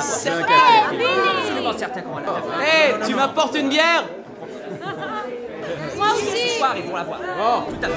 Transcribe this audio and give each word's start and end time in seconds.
C'est 0.00 0.30
absolument 0.30 1.72
certain 1.76 2.02
qu'on 2.02 2.14
va 2.14 2.20
la 2.20 2.26
faire. 2.26 2.60
Hé, 2.60 3.06
tu 3.06 3.14
m'apportes 3.14 3.56
une 3.56 3.68
bière 3.68 4.04
Moi 5.96 6.06
aussi 6.14 6.48
Ce 6.48 6.58
soir, 6.58 6.74
ils 6.76 6.84
vont 6.84 6.96
la 6.96 7.04
voir. 7.04 7.20
Oh, 7.40 7.62
tout 7.70 7.76
à 7.82 7.88
fait. 7.88 7.94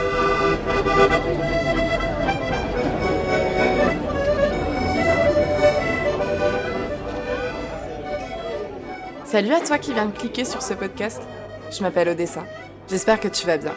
Salut 9.26 9.54
à 9.54 9.60
toi 9.60 9.78
qui 9.78 9.94
viens 9.94 10.06
de 10.06 10.18
cliquer 10.18 10.46
sur 10.46 10.62
ce 10.62 10.74
podcast. 10.74 11.22
Je 11.70 11.82
m'appelle 11.82 12.08
Odessa. 12.10 12.44
J'espère 12.90 13.20
que 13.20 13.28
tu 13.28 13.46
vas 13.46 13.58
bien. 13.58 13.74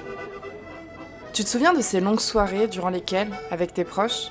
Tu 1.33 1.43
te 1.43 1.49
souviens 1.49 1.73
de 1.73 1.81
ces 1.81 2.01
longues 2.01 2.21
soirées 2.21 2.69
durant 2.69 2.91
lesquelles, 2.91 3.31
avec 3.51 3.75
tes 3.75 3.85
proches, 3.85 4.31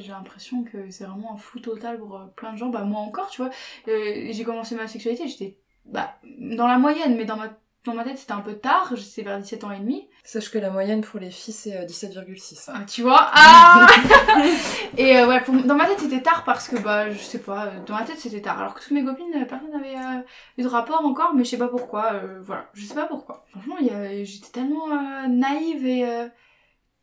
J'ai 0.00 0.12
l'impression 0.12 0.64
que 0.64 0.90
c'est 0.90 1.04
vraiment 1.04 1.34
un 1.34 1.36
flou 1.36 1.60
total 1.60 1.98
pour 1.98 2.16
euh, 2.16 2.24
plein 2.36 2.52
de 2.52 2.58
gens. 2.58 2.68
Bah 2.68 2.84
moi 2.84 3.00
encore, 3.00 3.28
tu 3.30 3.42
vois, 3.42 3.50
Euh, 3.88 4.28
j'ai 4.30 4.44
commencé 4.44 4.74
ma 4.74 4.86
sexualité, 4.88 5.26
j'étais 5.28 5.58
bah, 5.86 6.14
dans 6.38 6.66
la 6.66 6.78
moyenne, 6.78 7.16
mais 7.16 7.24
dans 7.24 7.36
ma, 7.36 7.48
dans 7.84 7.94
ma 7.94 8.04
tête 8.04 8.16
c'était 8.18 8.32
un 8.32 8.40
peu 8.40 8.54
tard, 8.54 8.92
c'est 8.96 9.22
vers 9.22 9.38
17 9.38 9.64
ans 9.64 9.70
et 9.70 9.78
demi. 9.78 10.08
Sache 10.26 10.50
que 10.50 10.56
la 10.58 10.70
moyenne 10.70 11.02
pour 11.02 11.20
les 11.20 11.30
filles, 11.30 11.52
c'est 11.52 11.76
euh, 11.76 11.84
17,6. 11.84 12.70
Ah, 12.72 12.80
tu 12.86 13.02
vois 13.02 13.28
Ah 13.34 13.86
Et 14.96 15.18
euh, 15.18 15.26
ouais, 15.28 15.40
pour- 15.42 15.54
dans 15.54 15.74
ma 15.74 15.86
tête 15.86 16.00
c'était 16.00 16.22
tard 16.22 16.44
parce 16.44 16.68
que 16.68 16.76
bah 16.76 17.10
je 17.10 17.18
sais 17.18 17.38
pas, 17.40 17.66
euh, 17.66 17.70
dans 17.86 17.94
ma 17.94 18.04
tête 18.04 18.18
c'était 18.18 18.40
tard. 18.40 18.58
Alors 18.58 18.74
que 18.74 18.80
toutes 18.80 18.92
mes 18.92 19.04
copines, 19.04 19.26
euh, 19.36 19.44
personne 19.44 19.70
n'avait 19.70 19.96
euh, 19.96 20.22
eu 20.58 20.62
de 20.62 20.68
rapport 20.68 21.04
encore, 21.04 21.34
mais 21.34 21.44
je 21.44 21.50
sais 21.50 21.58
pas 21.58 21.68
pourquoi. 21.68 22.14
euh, 22.14 22.40
voilà, 22.42 22.68
je 22.72 22.84
sais 22.86 22.94
pas 22.94 23.04
pourquoi. 23.06 23.44
Franchement, 23.50 23.76
j'étais 24.22 24.48
tellement 24.52 24.90
euh, 24.90 25.26
naïve 25.28 25.86
et 25.86 26.04
euh, 26.08 26.26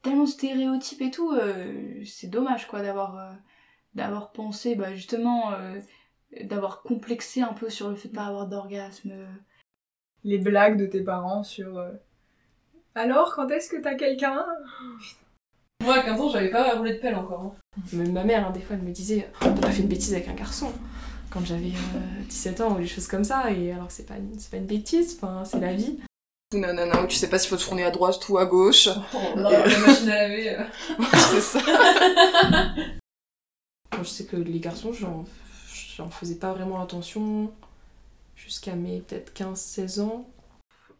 tellement 0.02 0.26
stéréotype 0.26 1.02
et 1.02 1.12
tout. 1.12 1.32
euh, 1.34 2.04
c'est 2.06 2.30
dommage 2.30 2.68
quoi 2.68 2.82
d'avoir 2.82 3.18
euh, 3.18 3.32
d'avoir 3.96 4.32
pensé 4.32 4.76
bah 4.76 4.94
justement 4.94 5.54
euh, 5.54 5.80
d'avoir 6.44 6.82
complexé 6.82 7.42
un 7.42 7.54
peu 7.54 7.70
sur 7.70 7.90
le 7.90 7.96
fait 7.96 8.10
de 8.10 8.16
pas 8.16 8.26
avoir 8.26 8.48
d'orgasme. 8.48 9.12
les 10.24 10.38
blagues 10.38 10.78
de 10.80 10.86
tes 10.86 11.02
parents 11.04 11.44
sur 11.44 11.78
euh, 11.78 11.92
alors 12.96 13.36
quand 13.36 13.48
est-ce 13.50 13.70
que 13.70 13.82
t'as 13.82 13.96
quelqu'un? 13.96 14.46
Moi, 15.84 15.96
à 15.96 16.04
15 16.04 16.22
ans, 16.22 16.30
j'avais 16.30 16.52
pas 16.52 16.76
roulé 16.76 16.94
de 16.94 17.00
pelle 17.00 17.16
encore. 17.16 17.42
hein. 17.42 17.56
Même 17.94 18.12
ma 18.12 18.24
mère, 18.24 18.48
hein, 18.48 18.52
des 18.52 18.60
fois, 18.62 18.76
elle 18.76 18.84
me 18.84 18.92
disait 18.92 19.28
oh, 19.42 19.46
T'as 19.46 19.62
pas 19.62 19.72
fait 19.72 19.82
une 19.82 19.88
bêtise 19.88 20.14
avec 20.14 20.28
un 20.28 20.34
garçon 20.36 20.72
quand 21.32 21.44
j'avais 21.44 21.70
euh, 21.72 22.24
17 22.30 22.62
ans 22.62 22.76
ou 22.76 22.78
des 22.80 22.86
choses 22.88 23.08
comme 23.08 23.24
ça. 23.24 23.50
Et 23.52 23.72
alors, 23.72 23.90
c'est 23.90 24.06
pas, 24.06 24.18
une- 24.18 24.38
c'est 24.38 24.52
pas 24.52 24.58
une 24.58 24.68
bêtise, 24.68 25.18
enfin, 25.18 25.44
c'est 25.44 25.60
la 25.60 25.74
vie. 25.74 26.00
Non, 26.54 26.74
non, 26.74 26.86
non, 26.86 27.08
tu 27.08 27.16
sais 27.16 27.30
pas 27.30 27.40
s'il 27.40 27.50
faut 27.50 27.56
tourner 27.64 27.86
à 27.86 27.92
droite 27.92 28.28
ou 28.28 28.38
à 28.38 28.46
gauche. 28.46 28.90
Oh, 29.14 29.18
la, 29.38 29.66
la 29.66 29.80
machine 29.88 30.10
à 30.10 30.28
laver. 30.28 30.50
euh. 30.50 30.64
c'est 31.32 31.40
ça. 31.42 31.60
Moi, 33.94 34.04
je 34.04 34.10
sais 34.10 34.26
que 34.26 34.36
les 34.36 34.60
garçons, 34.60 34.92
j'en, 34.92 35.24
j'en 35.96 36.10
faisais 36.10 36.36
pas 36.36 36.52
vraiment 36.54 36.82
attention 36.82 37.54
jusqu'à 38.36 38.76
mes 38.76 39.00
peut-être 39.00 39.34
15-16 39.34 40.02
ans. 40.02 40.30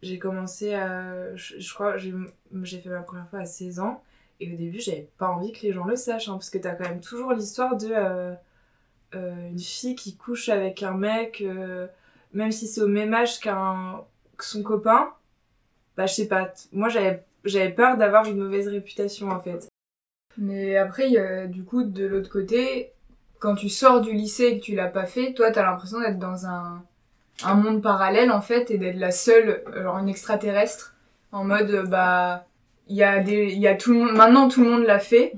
J'ai 0.00 0.18
commencé 0.18 0.72
à. 0.74 1.36
Je, 1.36 1.58
je 1.60 1.74
crois 1.74 1.96
j'ai 1.98 2.12
j'ai 2.62 2.80
fait 2.80 2.88
ma 2.88 3.02
première 3.02 3.28
fois 3.28 3.40
à 3.40 3.44
16 3.46 3.78
ans. 3.80 4.02
Et 4.40 4.52
au 4.52 4.56
début, 4.56 4.80
j'avais 4.80 5.08
pas 5.18 5.28
envie 5.28 5.52
que 5.52 5.60
les 5.62 5.72
gens 5.72 5.84
le 5.84 5.96
sachent. 5.96 6.28
hein, 6.28 6.32
parce 6.32 6.50
que 6.50 6.58
t'as 6.58 6.74
quand 6.74 6.88
même 6.88 7.00
toujours 7.00 7.32
l'histoire 7.32 7.76
de. 7.76 7.88
euh, 7.92 8.34
euh, 9.14 9.48
une 9.50 9.58
fille 9.58 9.94
qui 9.94 10.16
couche 10.16 10.48
avec 10.48 10.82
un 10.82 10.92
mec, 10.92 11.42
euh, 11.42 11.86
même 12.32 12.50
si 12.52 12.66
c'est 12.66 12.80
au 12.80 12.88
même 12.88 13.12
âge 13.14 13.38
qu'un 13.40 14.02
que 14.38 14.44
son 14.44 14.62
copain. 14.62 15.10
Bah, 15.96 16.06
je 16.06 16.14
sais 16.14 16.28
pas. 16.28 16.52
Moi, 16.72 16.88
j'avais 16.88 17.22
j'avais 17.44 17.70
peur 17.70 17.96
d'avoir 17.96 18.26
une 18.26 18.38
mauvaise 18.38 18.68
réputation 18.68 19.28
en 19.30 19.40
fait. 19.40 19.68
Mais 20.38 20.76
après, 20.76 21.10
y 21.10 21.18
a, 21.18 21.46
du 21.46 21.64
coup, 21.64 21.82
de 21.82 22.06
l'autre 22.06 22.30
côté, 22.30 22.92
quand 23.38 23.54
tu 23.54 23.68
sors 23.68 24.00
du 24.00 24.12
lycée 24.12 24.44
et 24.44 24.58
que 24.58 24.64
tu 24.64 24.74
l'as 24.74 24.88
pas 24.88 25.04
fait, 25.06 25.34
toi, 25.34 25.50
t'as 25.50 25.62
l'impression 25.64 26.00
d'être 26.00 26.18
dans 26.18 26.46
un, 26.46 26.82
un 27.44 27.54
monde 27.54 27.82
parallèle, 27.82 28.30
en 28.30 28.40
fait, 28.40 28.70
et 28.70 28.78
d'être 28.78 28.98
la 28.98 29.10
seule, 29.10 29.62
genre 29.74 29.98
une 29.98 30.08
extraterrestre, 30.08 30.94
en 31.32 31.44
mode, 31.44 31.86
bah, 31.88 32.46
il 32.88 32.96
y 32.96 33.02
a 33.02 33.20
des, 33.20 33.52
il 33.52 33.58
y 33.58 33.68
a 33.68 33.74
tout 33.74 33.92
le 33.92 33.98
monde, 34.00 34.12
maintenant 34.16 34.48
tout 34.48 34.62
le 34.64 34.70
monde 34.70 34.84
l'a 34.84 34.98
fait, 35.00 35.34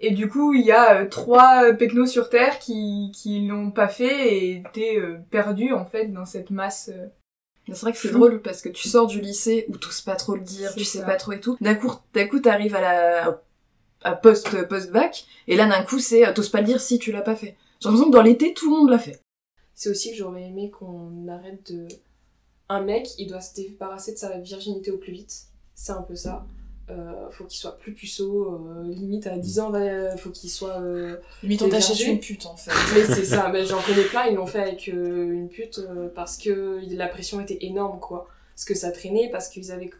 et 0.00 0.10
du 0.12 0.28
coup, 0.28 0.54
il 0.54 0.64
y 0.64 0.72
a 0.72 1.00
euh, 1.00 1.06
trois 1.08 1.72
pecnos 1.72 2.10
sur 2.10 2.28
Terre 2.28 2.58
qui, 2.58 3.10
qui 3.14 3.46
l'ont 3.46 3.70
pas 3.70 3.88
fait, 3.88 4.36
et 4.36 4.62
t'es 4.72 4.98
euh, 4.98 5.16
perdu, 5.30 5.72
en 5.72 5.86
fait, 5.86 6.08
dans 6.08 6.26
cette 6.26 6.50
masse. 6.50 6.90
euh. 6.94 7.06
C'est 7.68 7.80
vrai 7.80 7.92
que 7.92 7.98
c'est 7.98 8.12
drôle 8.12 8.42
parce 8.42 8.62
que 8.62 8.68
tu 8.68 8.88
sors 8.88 9.06
du 9.06 9.20
lycée 9.20 9.66
où 9.68 9.76
t'oses 9.76 10.00
pas 10.00 10.14
trop 10.14 10.36
le 10.36 10.42
dire, 10.42 10.72
tu 10.74 10.84
sais 10.84 10.98
ça. 11.00 11.04
pas 11.04 11.16
trop 11.16 11.32
et 11.32 11.40
tout. 11.40 11.56
D'un 11.60 11.74
coup, 11.74 11.92
d'un 12.14 12.26
coup 12.26 12.38
t'arrives 12.38 12.74
à 12.76 12.80
la 12.80 13.42
à 14.02 14.12
post 14.14 14.68
post 14.68 14.92
bac 14.92 15.26
et 15.48 15.56
là 15.56 15.66
d'un 15.66 15.82
coup 15.82 15.98
c'est 15.98 16.26
euh, 16.26 16.32
t'oses 16.32 16.48
pas 16.48 16.60
le 16.60 16.66
dire 16.66 16.80
si 16.80 16.98
tu 16.98 17.10
l'as 17.10 17.22
pas 17.22 17.34
fait. 17.34 17.56
J'ai 17.80 17.88
l'impression 17.88 18.10
que 18.10 18.16
dans 18.16 18.22
l'été 18.22 18.54
tout 18.54 18.70
le 18.70 18.76
monde 18.76 18.90
l'a 18.90 18.98
fait. 18.98 19.20
C'est 19.74 19.90
aussi 19.90 20.10
que 20.10 20.16
j'aurais 20.16 20.44
aimé 20.44 20.70
qu'on 20.70 21.28
arrête 21.28 21.72
de. 21.72 21.88
Un 22.68 22.80
mec, 22.80 23.08
il 23.18 23.28
doit 23.28 23.40
se 23.40 23.54
débarrasser 23.54 24.12
de 24.12 24.18
sa 24.18 24.38
virginité 24.38 24.90
au 24.90 24.96
plus 24.96 25.12
vite. 25.12 25.44
C'est 25.74 25.92
un 25.92 26.02
peu 26.02 26.16
ça. 26.16 26.44
Euh, 26.88 27.28
faut 27.32 27.44
qu'il 27.44 27.58
soit 27.58 27.76
plus 27.78 27.94
puceau. 27.94 28.54
euh, 28.68 28.84
limite 28.88 29.26
à 29.26 29.36
10 29.38 29.58
ans, 29.58 29.70
va- 29.70 30.16
faut 30.16 30.30
qu'il 30.30 30.50
soit. 30.50 30.80
euh, 30.80 31.16
Limite 31.42 31.62
on 31.62 31.68
t'achète 31.68 31.96
t'achète 31.96 32.06
une 32.06 32.20
pute 32.20 32.46
en 32.46 32.56
fait. 32.56 32.70
Mais 32.94 33.04
c'est 33.04 33.24
ça, 33.24 33.48
mais 33.48 33.64
j'en 33.66 33.82
connais 33.82 34.04
plein, 34.04 34.26
ils 34.26 34.36
l'ont 34.36 34.46
fait 34.46 34.60
avec 34.62 34.88
euh, 34.88 35.32
une 35.32 35.48
pute 35.48 35.80
euh, 35.80 36.08
parce 36.14 36.36
que 36.38 36.80
la 36.90 37.08
pression 37.08 37.40
était 37.40 37.58
énorme, 37.62 37.98
quoi. 37.98 38.28
Parce 38.54 38.64
que 38.64 38.74
ça 38.74 38.92
traînait, 38.92 39.28
parce 39.30 39.48
qu'ils 39.48 39.72
avaient. 39.72 39.90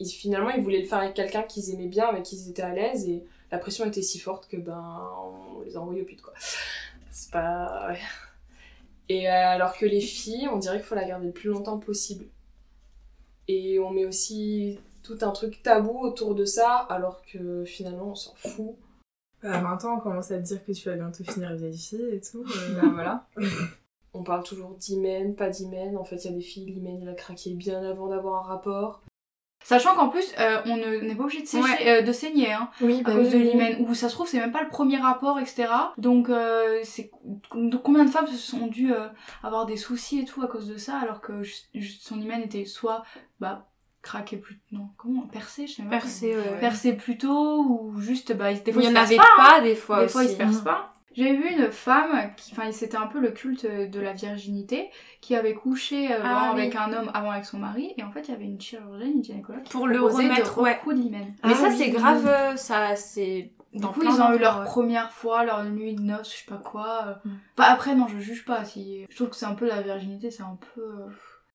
Ils, 0.00 0.06
finalement, 0.08 0.50
ils 0.50 0.62
voulaient 0.62 0.82
le 0.82 0.86
faire 0.86 0.98
avec 0.98 1.14
quelqu'un 1.14 1.42
qu'ils 1.44 1.70
aimaient 1.70 1.86
bien, 1.88 2.06
avec 2.08 2.24
qui 2.24 2.36
ils 2.36 2.50
étaient 2.50 2.60
à 2.62 2.74
l'aise, 2.74 3.08
et 3.08 3.24
la 3.50 3.56
pression 3.58 3.86
était 3.86 4.02
si 4.02 4.18
forte 4.18 4.46
que 4.46 4.58
ben. 4.58 5.00
On 5.56 5.62
les 5.62 5.76
a 5.76 5.80
envoyés 5.80 6.02
au 6.02 6.04
pute, 6.04 6.20
quoi. 6.20 6.34
C'est 7.10 7.30
pas. 7.30 7.86
ouais. 7.88 7.98
Et 9.08 9.28
euh, 9.28 9.32
alors 9.32 9.76
que 9.78 9.86
les 9.86 10.00
filles, 10.02 10.48
on 10.52 10.58
dirait 10.58 10.76
qu'il 10.76 10.84
faut 10.86 10.94
la 10.94 11.04
garder 11.04 11.26
le 11.26 11.32
plus 11.32 11.48
longtemps 11.48 11.78
possible. 11.78 12.26
Et 13.48 13.78
on 13.78 13.90
met 13.90 14.04
aussi 14.04 14.78
tout 15.04 15.18
un 15.22 15.30
truc 15.30 15.62
tabou 15.62 15.98
autour 16.00 16.34
de 16.34 16.44
ça, 16.44 16.78
alors 16.88 17.22
que 17.30 17.64
finalement, 17.64 18.08
on 18.10 18.14
s'en 18.14 18.34
fout. 18.34 18.74
À 19.42 19.60
20 19.60 19.84
ans, 19.84 19.96
on 19.98 20.00
commence 20.00 20.30
à 20.30 20.38
te 20.38 20.42
dire 20.42 20.64
que 20.64 20.72
tu 20.72 20.88
vas 20.88 20.96
bientôt 20.96 21.22
finir 21.22 21.54
vieille 21.54 21.76
fille 21.78 22.08
et 22.14 22.20
tout. 22.20 22.42
euh, 22.44 22.80
bah, 22.82 22.88
voilà. 22.92 23.26
On 24.16 24.22
parle 24.22 24.44
toujours 24.44 24.70
d'hymen, 24.76 25.34
pas 25.34 25.50
d'hymen. 25.50 25.96
En 25.96 26.04
fait, 26.04 26.16
il 26.24 26.30
y 26.30 26.32
a 26.32 26.36
des 26.36 26.40
filles, 26.40 26.66
l'hymen, 26.66 27.00
il 27.02 27.08
a 27.08 27.14
craqué 27.14 27.52
bien 27.54 27.82
avant 27.82 28.06
d'avoir 28.06 28.44
un 28.44 28.48
rapport. 28.48 29.02
Sachant 29.64 29.96
qu'en 29.96 30.08
plus, 30.08 30.32
euh, 30.38 30.60
on 30.66 30.76
ne- 30.76 31.00
n'est 31.00 31.14
pas 31.16 31.24
obligé 31.24 31.42
de, 31.42 31.46
sécher- 31.48 31.88
euh, 31.88 32.02
de 32.02 32.12
saigner, 32.12 32.52
hein. 32.52 32.70
Oui, 32.80 33.02
à 33.04 33.10
cause 33.12 33.30
de 33.30 33.38
l'hymen, 33.38 33.84
ou 33.88 33.92
ça 33.94 34.08
se 34.08 34.14
trouve 34.14 34.28
c'est 34.28 34.38
même 34.38 34.52
pas 34.52 34.62
le 34.62 34.68
premier 34.68 34.98
rapport, 34.98 35.40
etc. 35.40 35.66
Donc 35.98 36.28
euh, 36.28 36.80
c'est 36.84 37.10
combien 37.50 38.04
de 38.04 38.10
femmes 38.10 38.26
se 38.28 38.36
sont 38.36 38.66
dû 38.68 38.92
euh, 38.94 39.08
avoir 39.42 39.66
des 39.66 39.76
soucis 39.78 40.20
et 40.20 40.24
tout 40.26 40.42
à 40.42 40.46
cause 40.48 40.68
de 40.68 40.76
ça, 40.76 40.98
alors 40.98 41.20
que 41.20 41.42
juste, 41.42 41.68
juste 41.74 42.06
son 42.06 42.20
hymen 42.20 42.40
était 42.42 42.66
soit 42.66 43.04
bah 43.40 43.66
craqué 44.04 44.36
plus 44.36 44.60
non 44.70 44.88
comment 44.96 45.22
percé, 45.22 45.66
je 45.66 45.74
sais 45.74 45.82
pas 45.82 45.88
Percé, 45.90 46.36
ouais. 46.36 46.60
percé 46.60 46.92
plus 46.92 47.18
tôt 47.18 47.64
ou 47.64 47.98
juste 48.00 48.32
bah 48.36 48.52
des 48.54 48.72
fois 48.72 48.82
Il 48.82 48.88
y 48.88 48.92
se 48.92 48.96
en 48.96 49.02
avait 49.02 49.16
pas, 49.16 49.24
pas 49.36 49.60
des 49.60 49.74
fois 49.74 50.02
des 50.02 50.08
fois 50.08 50.22
il 50.22 50.26
se 50.28 50.32
aussi. 50.34 50.38
perce 50.38 50.60
pas. 50.60 50.92
J'ai 51.16 51.32
vu 51.36 51.48
une 51.48 51.70
femme 51.70 52.32
qui, 52.36 52.50
enfin, 52.52 52.72
c'était 52.72 52.96
un 52.96 53.06
peu 53.06 53.20
le 53.20 53.30
culte 53.30 53.64
de 53.66 54.00
la 54.00 54.14
virginité, 54.14 54.90
qui 55.20 55.36
avait 55.36 55.54
couché 55.54 56.12
euh, 56.12 56.18
Ah, 56.24 56.50
avec 56.50 56.72
oui. 56.72 56.76
un 56.76 56.92
homme 56.92 57.08
avant 57.14 57.30
avec 57.30 57.44
son 57.44 57.58
mari, 57.58 57.94
et 57.96 58.02
en 58.02 58.10
fait, 58.10 58.22
il 58.26 58.32
y 58.32 58.34
avait 58.34 58.46
une 58.46 58.60
chirurgienne, 58.60 59.12
une 59.18 59.22
gynécologue, 59.22 59.62
Pour 59.70 59.86
le 59.86 60.00
remettre, 60.00 60.56
de 60.56 60.60
ouais. 60.62 60.74
recoudre 60.74 60.98
l'hymen. 61.00 61.32
Mais 61.44 61.52
Ah 61.52 61.54
ça, 61.54 61.68
oui, 61.68 61.76
c'est 61.78 61.90
grave, 61.90 62.22
oui. 62.24 62.30
euh, 62.32 62.56
ça, 62.56 62.96
c'est. 62.96 63.52
Du 63.72 63.86
coup, 63.86 64.02
ils 64.02 64.20
ont 64.20 64.32
eu 64.32 64.38
leur 64.38 64.58
ouais. 64.58 64.64
première 64.64 65.12
fois, 65.12 65.44
leur 65.44 65.62
nuit 65.62 65.94
de 65.94 66.00
noces, 66.02 66.32
je 66.32 66.38
sais 66.38 66.50
pas 66.50 66.56
quoi. 66.60 67.04
euh. 67.06 67.28
Mm. 67.28 67.32
Bah 67.58 67.66
après, 67.68 67.94
non, 67.94 68.08
je 68.08 68.18
juge 68.18 68.44
pas. 68.44 68.64
Si... 68.64 69.06
Je 69.08 69.14
trouve 69.14 69.30
que 69.30 69.36
c'est 69.36 69.46
un 69.46 69.54
peu 69.54 69.68
la 69.68 69.82
virginité, 69.82 70.32
c'est 70.32 70.42
un 70.42 70.58
peu... 70.74 70.82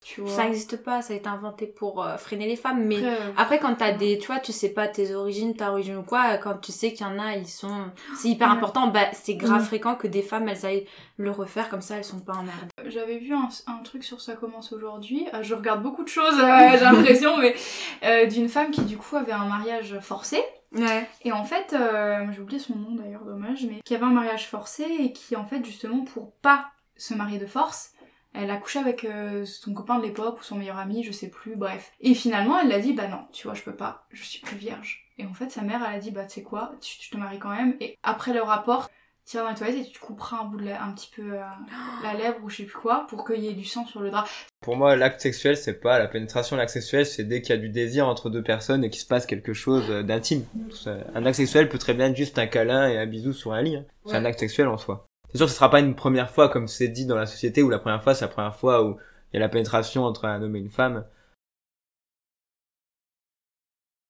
euh, 0.01 0.05
Tu 0.05 0.21
vois. 0.21 0.29
Ça 0.29 0.43
n'existe 0.45 0.77
pas, 0.83 1.01
ça 1.01 1.13
a 1.13 1.15
été 1.17 1.27
inventé 1.27 1.67
pour 1.67 2.03
euh, 2.03 2.17
freiner 2.17 2.47
les 2.47 2.55
femmes. 2.55 2.83
Mais 2.85 2.97
Après, 2.97 3.07
euh, 3.09 3.31
après, 3.37 3.59
quand 3.59 3.75
t'as 3.75 3.91
des, 3.91 4.17
tu 4.17 4.27
vois, 4.27 4.39
tu 4.39 4.51
sais 4.51 4.69
pas 4.69 4.87
tes 4.87 5.13
origines, 5.13 5.55
ta 5.55 5.71
origine 5.71 5.97
ou 5.97 6.03
quoi, 6.03 6.37
quand 6.37 6.55
tu 6.61 6.71
sais 6.71 6.93
qu'il 6.93 7.05
y 7.05 7.09
en 7.09 7.19
a, 7.19 7.35
ils 7.35 7.47
sont, 7.47 7.85
c'est 8.15 8.29
hyper 8.29 8.47
Ouais. 8.49 8.53
important, 8.55 8.87
bah, 8.87 9.07
c'est 9.13 9.35
grave 9.35 9.63
fréquent 9.65 9.95
que 9.95 10.07
des 10.07 10.21
femmes, 10.21 10.47
elles 10.49 10.65
aillent 10.65 10.87
le 11.17 11.31
refaire 11.31 11.69
comme 11.69 11.81
ça, 11.81 11.97
elles 11.97 12.03
sont 12.05 12.19
pas 12.19 12.33
en 12.33 12.43
merde. 12.43 12.69
J'avais 12.85 13.17
vu 13.17 13.33
un, 13.33 13.49
un 13.67 13.83
truc 13.83 14.03
sur 14.03 14.21
Ça 14.21 14.33
commence 14.35 14.71
aujourd'hui. 14.73 15.27
Euh, 15.33 15.43
je 15.43 15.53
regarde 15.53 15.83
beaucoup 15.83 16.03
de 16.03 16.09
choses, 16.09 16.33
euh, 16.39 16.71
j'ai 16.77 16.83
l'impression, 16.83 17.37
mais 17.37 17.55
euh, 18.03 18.25
d'une 18.25 18.49
femme 18.49 18.71
qui 18.71 18.81
du 18.81 18.97
coup 18.97 19.15
avait 19.17 19.31
un 19.33 19.45
mariage 19.45 19.99
forcé. 20.01 20.41
Ouais. 20.71 21.07
Et 21.25 21.31
en 21.31 21.43
fait, 21.45 21.73
euh, 21.73 22.25
j'ai 22.31 22.41
oublié 22.41 22.59
son 22.59 22.75
nom 22.75 22.91
d'ailleurs, 22.91 23.25
dommage, 23.25 23.65
mais 23.67 23.81
qui 23.83 23.95
avait 23.95 24.05
un 24.05 24.11
mariage 24.11 24.47
forcé 24.47 24.83
et 24.99 25.11
qui 25.13 25.35
en 25.35 25.43
fait 25.45 25.65
justement 25.65 26.03
pour 26.05 26.31
pas 26.43 26.67
se 26.95 27.13
marier 27.15 27.39
de 27.39 27.47
force, 27.47 27.91
elle 28.33 28.51
a 28.51 28.57
couché 28.57 28.79
avec 28.79 29.05
euh, 29.05 29.45
son 29.45 29.73
copain 29.73 29.97
de 29.99 30.03
l'époque 30.03 30.39
ou 30.39 30.43
son 30.43 30.55
meilleur 30.55 30.77
ami, 30.77 31.03
je 31.03 31.11
sais 31.11 31.29
plus, 31.29 31.55
bref. 31.55 31.91
Et 31.99 32.13
finalement, 32.13 32.59
elle 32.59 32.71
a 32.71 32.79
dit 32.79 32.93
bah 32.93 33.07
non, 33.07 33.25
tu 33.33 33.47
vois, 33.47 33.53
je 33.55 33.63
peux 33.63 33.75
pas, 33.75 34.05
je 34.11 34.23
suis 34.23 34.39
plus 34.39 34.57
vierge. 34.57 35.05
Et 35.17 35.25
en 35.25 35.33
fait, 35.33 35.49
sa 35.49 35.61
mère, 35.61 35.81
elle 35.87 35.95
a 35.95 35.99
dit 35.99 36.11
bah 36.11 36.25
tu 36.25 36.35
sais 36.35 36.43
quoi, 36.43 36.71
tu, 36.81 36.97
tu 36.99 37.09
te 37.09 37.17
maries 37.17 37.39
quand 37.39 37.49
même. 37.55 37.75
Et 37.79 37.97
après 38.03 38.33
le 38.33 38.41
rapport, 38.41 38.89
tire 39.25 39.43
dans 39.43 39.49
les 39.49 39.55
toilettes 39.55 39.85
et 39.87 39.91
tu 39.91 39.99
couperas 39.99 40.37
un 40.41 40.45
bout 40.45 40.57
de 40.57 40.65
la, 40.65 40.81
un 40.81 40.91
petit 40.93 41.11
peu 41.15 41.33
euh, 41.33 41.41
la 42.03 42.13
lèvre 42.13 42.37
ou 42.43 42.49
je 42.49 42.57
sais 42.57 42.63
plus 42.63 42.77
quoi 42.77 43.05
pour 43.07 43.25
qu'il 43.27 43.39
y 43.43 43.47
ait 43.47 43.53
du 43.53 43.65
sang 43.65 43.85
sur 43.85 43.99
le 43.99 44.09
drap. 44.09 44.25
Pour 44.61 44.75
moi, 44.75 44.95
l'acte 44.95 45.21
sexuel, 45.21 45.55
c'est 45.57 45.79
pas 45.79 45.99
la 45.99 46.07
pénétration. 46.07 46.55
L'acte 46.55 46.71
sexuel, 46.73 47.05
c'est 47.05 47.23
dès 47.23 47.41
qu'il 47.41 47.55
y 47.55 47.57
a 47.57 47.61
du 47.61 47.69
désir 47.69 48.07
entre 48.07 48.29
deux 48.29 48.43
personnes 48.43 48.83
et 48.83 48.89
qu'il 48.89 49.01
se 49.01 49.05
passe 49.07 49.25
quelque 49.25 49.53
chose 49.53 49.85
euh, 49.89 50.03
d'intime. 50.03 50.45
Ça- 50.71 50.97
Un 51.15 51.25
acte 51.25 51.37
sexuel 51.37 51.69
peut 51.69 51.77
très 51.77 51.93
bien 51.93 52.07
être 52.09 52.15
juste 52.17 52.37
un 52.39 52.47
câlin 52.47 52.87
et 52.89 52.97
un 52.97 53.05
bisou 53.05 53.31
sur 53.33 53.53
un 53.53 53.61
lit. 53.61 53.75
hein. 53.77 53.85
C'est 54.05 54.15
un 54.15 54.25
acte 54.25 54.39
sexuel 54.39 54.67
en 54.67 54.77
soi. 54.77 55.05
C'est 55.31 55.37
sûr 55.37 55.45
que 55.45 55.51
ce 55.51 55.57
sera 55.57 55.69
pas 55.69 55.79
une 55.79 55.95
première 55.95 56.31
fois 56.31 56.49
comme 56.49 56.67
c'est 56.67 56.87
dit 56.87 57.05
dans 57.05 57.15
la 57.15 57.27
société 57.27 57.61
où 57.61 57.69
la 57.69 57.79
première 57.79 58.03
fois, 58.03 58.15
c'est 58.15 58.25
la 58.25 58.31
première 58.31 58.55
fois 58.55 58.83
où 58.83 58.97
il 59.31 59.35
y 59.35 59.37
a 59.37 59.39
la 59.39 59.49
pénétration 59.49 60.03
entre 60.03 60.25
un 60.25 60.41
homme 60.41 60.55
et 60.55 60.59
une 60.59 60.71
femme. 60.71 61.05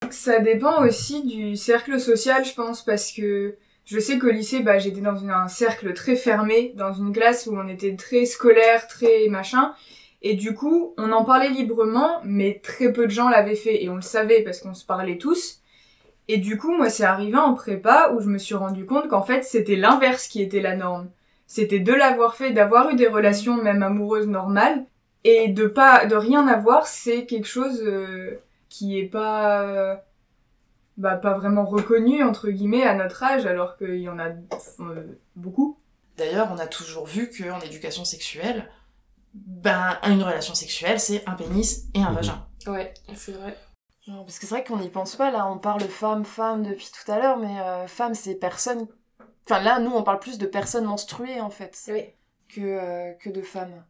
Ça 0.10 0.40
dépend 0.40 0.84
aussi 0.86 1.26
du 1.26 1.56
cercle 1.56 2.00
social, 2.00 2.44
je 2.46 2.54
pense, 2.54 2.84
parce 2.84 3.12
que 3.12 3.58
je 3.86 4.00
sais 4.00 4.18
qu'au 4.18 4.30
lycée, 4.30 4.62
bah, 4.62 4.80
j'étais 4.80 5.02
dans 5.02 5.28
un 5.28 5.48
cercle 5.48 5.94
très 5.94 6.16
fermé, 6.16 6.74
dans 6.76 6.94
une 6.94 7.12
classe 7.12 7.48
où 7.48 7.56
on 7.56 7.68
était 7.68 7.96
très 7.96 8.26
scolaire, 8.26 8.88
très 8.88 9.28
machin. 9.30 9.74
Et 10.22 10.36
du 10.36 10.54
coup, 10.54 10.94
on 10.98 11.12
en 11.12 11.26
parlait 11.26 11.50
librement, 11.50 12.22
mais 12.24 12.60
très 12.64 12.92
peu 12.92 13.06
de 13.06 13.12
gens 13.12 13.30
l'avaient 13.30 13.56
fait. 13.56 13.84
Et 13.84 13.90
on 13.90 13.96
le 13.96 14.02
savait 14.02 14.42
parce 14.44 14.60
qu'on 14.60 14.74
se 14.74 14.86
parlait 14.86 15.18
tous. 15.18 15.59
Et 16.32 16.38
du 16.38 16.58
coup, 16.58 16.72
moi, 16.78 16.90
c'est 16.92 17.04
arrivé 17.04 17.38
en 17.38 17.56
prépa 17.56 18.12
où 18.14 18.22
je 18.22 18.28
me 18.28 18.38
suis 18.38 18.54
rendu 18.54 18.86
compte 18.86 19.08
qu'en 19.08 19.24
fait, 19.24 19.44
c'était 19.44 19.76
l'inverse 19.76 20.28
qui 20.28 20.42
était 20.44 20.62
la 20.62 20.76
norme. 20.76 21.10
C'était 21.48 21.80
de 21.80 21.92
l'avoir 21.92 22.36
fait, 22.36 22.52
d'avoir 22.52 22.92
eu 22.92 22.96
des 22.96 23.08
relations 23.08 23.56
même 23.56 23.82
amoureuses 23.82 24.28
normales. 24.28 24.86
Et 25.24 25.48
de 25.48 25.66
pas, 25.66 26.06
de 26.06 26.16
rien 26.16 26.48
avoir, 26.48 26.86
c'est 26.86 27.26
quelque 27.26 27.48
chose 27.48 27.82
euh, 27.84 28.40
qui 28.70 29.00
est 29.00 29.08
pas, 29.08 29.64
euh, 29.64 29.96
bah, 30.98 31.16
pas 31.16 31.34
vraiment 31.34 31.66
reconnu, 31.66 32.24
entre 32.24 32.50
guillemets, 32.52 32.84
à 32.84 32.94
notre 32.94 33.24
âge, 33.24 33.48
alors 33.48 33.76
qu'il 33.76 33.96
y 34.00 34.08
en 34.08 34.20
a 34.20 34.28
euh, 34.28 35.18
beaucoup. 35.36 35.78
D'ailleurs, 36.16 36.50
on 36.54 36.60
a 36.60 36.68
toujours 36.68 37.08
vu 37.08 37.32
qu'en 37.32 37.60
éducation 37.62 38.06
sexuelle, 38.06 38.70
ben, 39.34 39.98
une 40.08 40.22
relation 40.22 40.54
sexuelle, 40.54 41.00
c'est 41.00 41.28
un 41.28 41.34
pénis 41.34 41.86
et 41.96 42.02
un 42.04 42.10
Mhm. 42.10 42.16
vagin. 42.16 42.46
Ouais, 42.68 42.94
c'est 43.16 43.32
vrai. 43.32 43.58
Non, 44.10 44.24
Parce 44.24 44.40
que 44.40 44.48
c'est 44.48 44.56
vrai 44.56 44.64
qu'on 44.64 44.78
n'y 44.80 44.90
pense 44.90 45.16
pas, 45.16 45.30
là, 45.30 45.48
on 45.52 45.60
parle 45.60 45.82
femme, 45.82 46.26
femme 46.26 46.64
depuis 46.64 46.90
tout 46.92 47.12
à 47.12 47.20
l'heure, 47.20 47.38
mais 47.38 47.60
euh, 47.62 47.86
femme, 47.88 48.16
c'est 48.16 48.34
personne... 48.36 48.88
Enfin, 49.46 49.62
là, 49.62 49.80
nous, 49.80 49.92
on 49.92 50.02
parle 50.04 50.20
plus 50.20 50.40
de 50.40 50.48
personnes 50.48 50.86
menstruées, 50.86 51.40
en 51.40 51.50
fait, 51.52 51.78
Oui. 51.90 52.04
que, 52.50 52.62
euh, 52.62 53.14
que 53.14 53.30
de 53.30 53.42
femmes. 53.44 53.84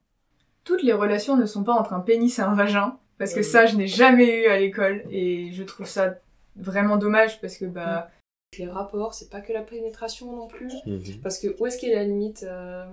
Toutes 0.66 0.84
les 0.84 0.92
relations 0.94 1.38
ne 1.38 1.46
sont 1.46 1.64
pas 1.64 1.74
entre 1.74 1.94
un 1.94 2.02
pénis 2.02 2.38
et 2.38 2.42
un 2.42 2.54
vagin, 2.54 2.98
parce 3.18 3.34
que 3.34 3.40
Oui. 3.40 3.46
ça, 3.46 3.66
je 3.66 3.78
n'ai 3.78 3.88
jamais 3.88 4.44
eu 4.44 4.48
à 4.48 4.60
l'école, 4.60 5.04
et 5.10 5.52
je 5.54 5.64
trouve 5.64 5.88
ça 5.88 6.16
vraiment 6.58 6.98
dommage, 6.98 7.40
parce 7.40 7.58
que, 7.58 7.66
bah, 7.66 8.10
Les 8.58 8.68
rapports, 8.68 9.14
c'est 9.14 9.30
pas 9.30 9.40
que 9.42 9.54
la 9.54 9.62
pénétration 9.62 10.36
non 10.36 10.48
plus. 10.48 10.74
Mhm. 10.86 11.22
Parce 11.24 11.38
que 11.40 11.56
où 11.60 11.66
est-ce 11.66 11.78
qu'est 11.80 11.94
la 11.94 12.04
limite 12.04 12.44
euh, 12.44 12.84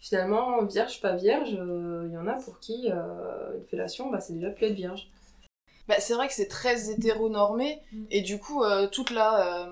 Finalement, 0.00 0.64
vierge, 0.64 1.00
pas 1.00 1.14
vierge, 1.16 1.50
il 1.50 2.10
y 2.12 2.16
en 2.18 2.26
a 2.26 2.34
pour 2.34 2.60
qui 2.60 2.90
euh, 2.92 3.56
une 3.56 3.64
fellation, 3.64 4.10
bah, 4.10 4.20
c'est 4.20 4.32
déjà 4.34 4.50
plus 4.50 4.66
être 4.66 4.74
vierge. 4.74 5.08
Bah, 5.88 5.94
c'est 5.98 6.14
vrai 6.14 6.28
que 6.28 6.34
c'est 6.34 6.48
très 6.48 6.90
hétéronormé, 6.90 7.78
Mm. 7.92 8.04
et 8.10 8.20
du 8.20 8.38
coup, 8.38 8.62
euh, 8.62 8.86
toute 8.88 9.10
la, 9.10 9.64
euh, 9.64 9.66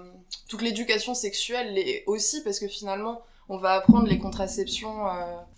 toute 0.49 0.63
l'éducation 0.63 1.15
sexuelle 1.15 1.75
l'est 1.75 2.05
aussi, 2.07 2.43
parce 2.43 2.59
que 2.59 2.69
finalement, 2.69 3.23
on 3.49 3.59
va 3.59 3.73
apprendre 3.73 4.09
les 4.09 4.19
contraceptions, 4.19 5.07
euh, 5.07 5.11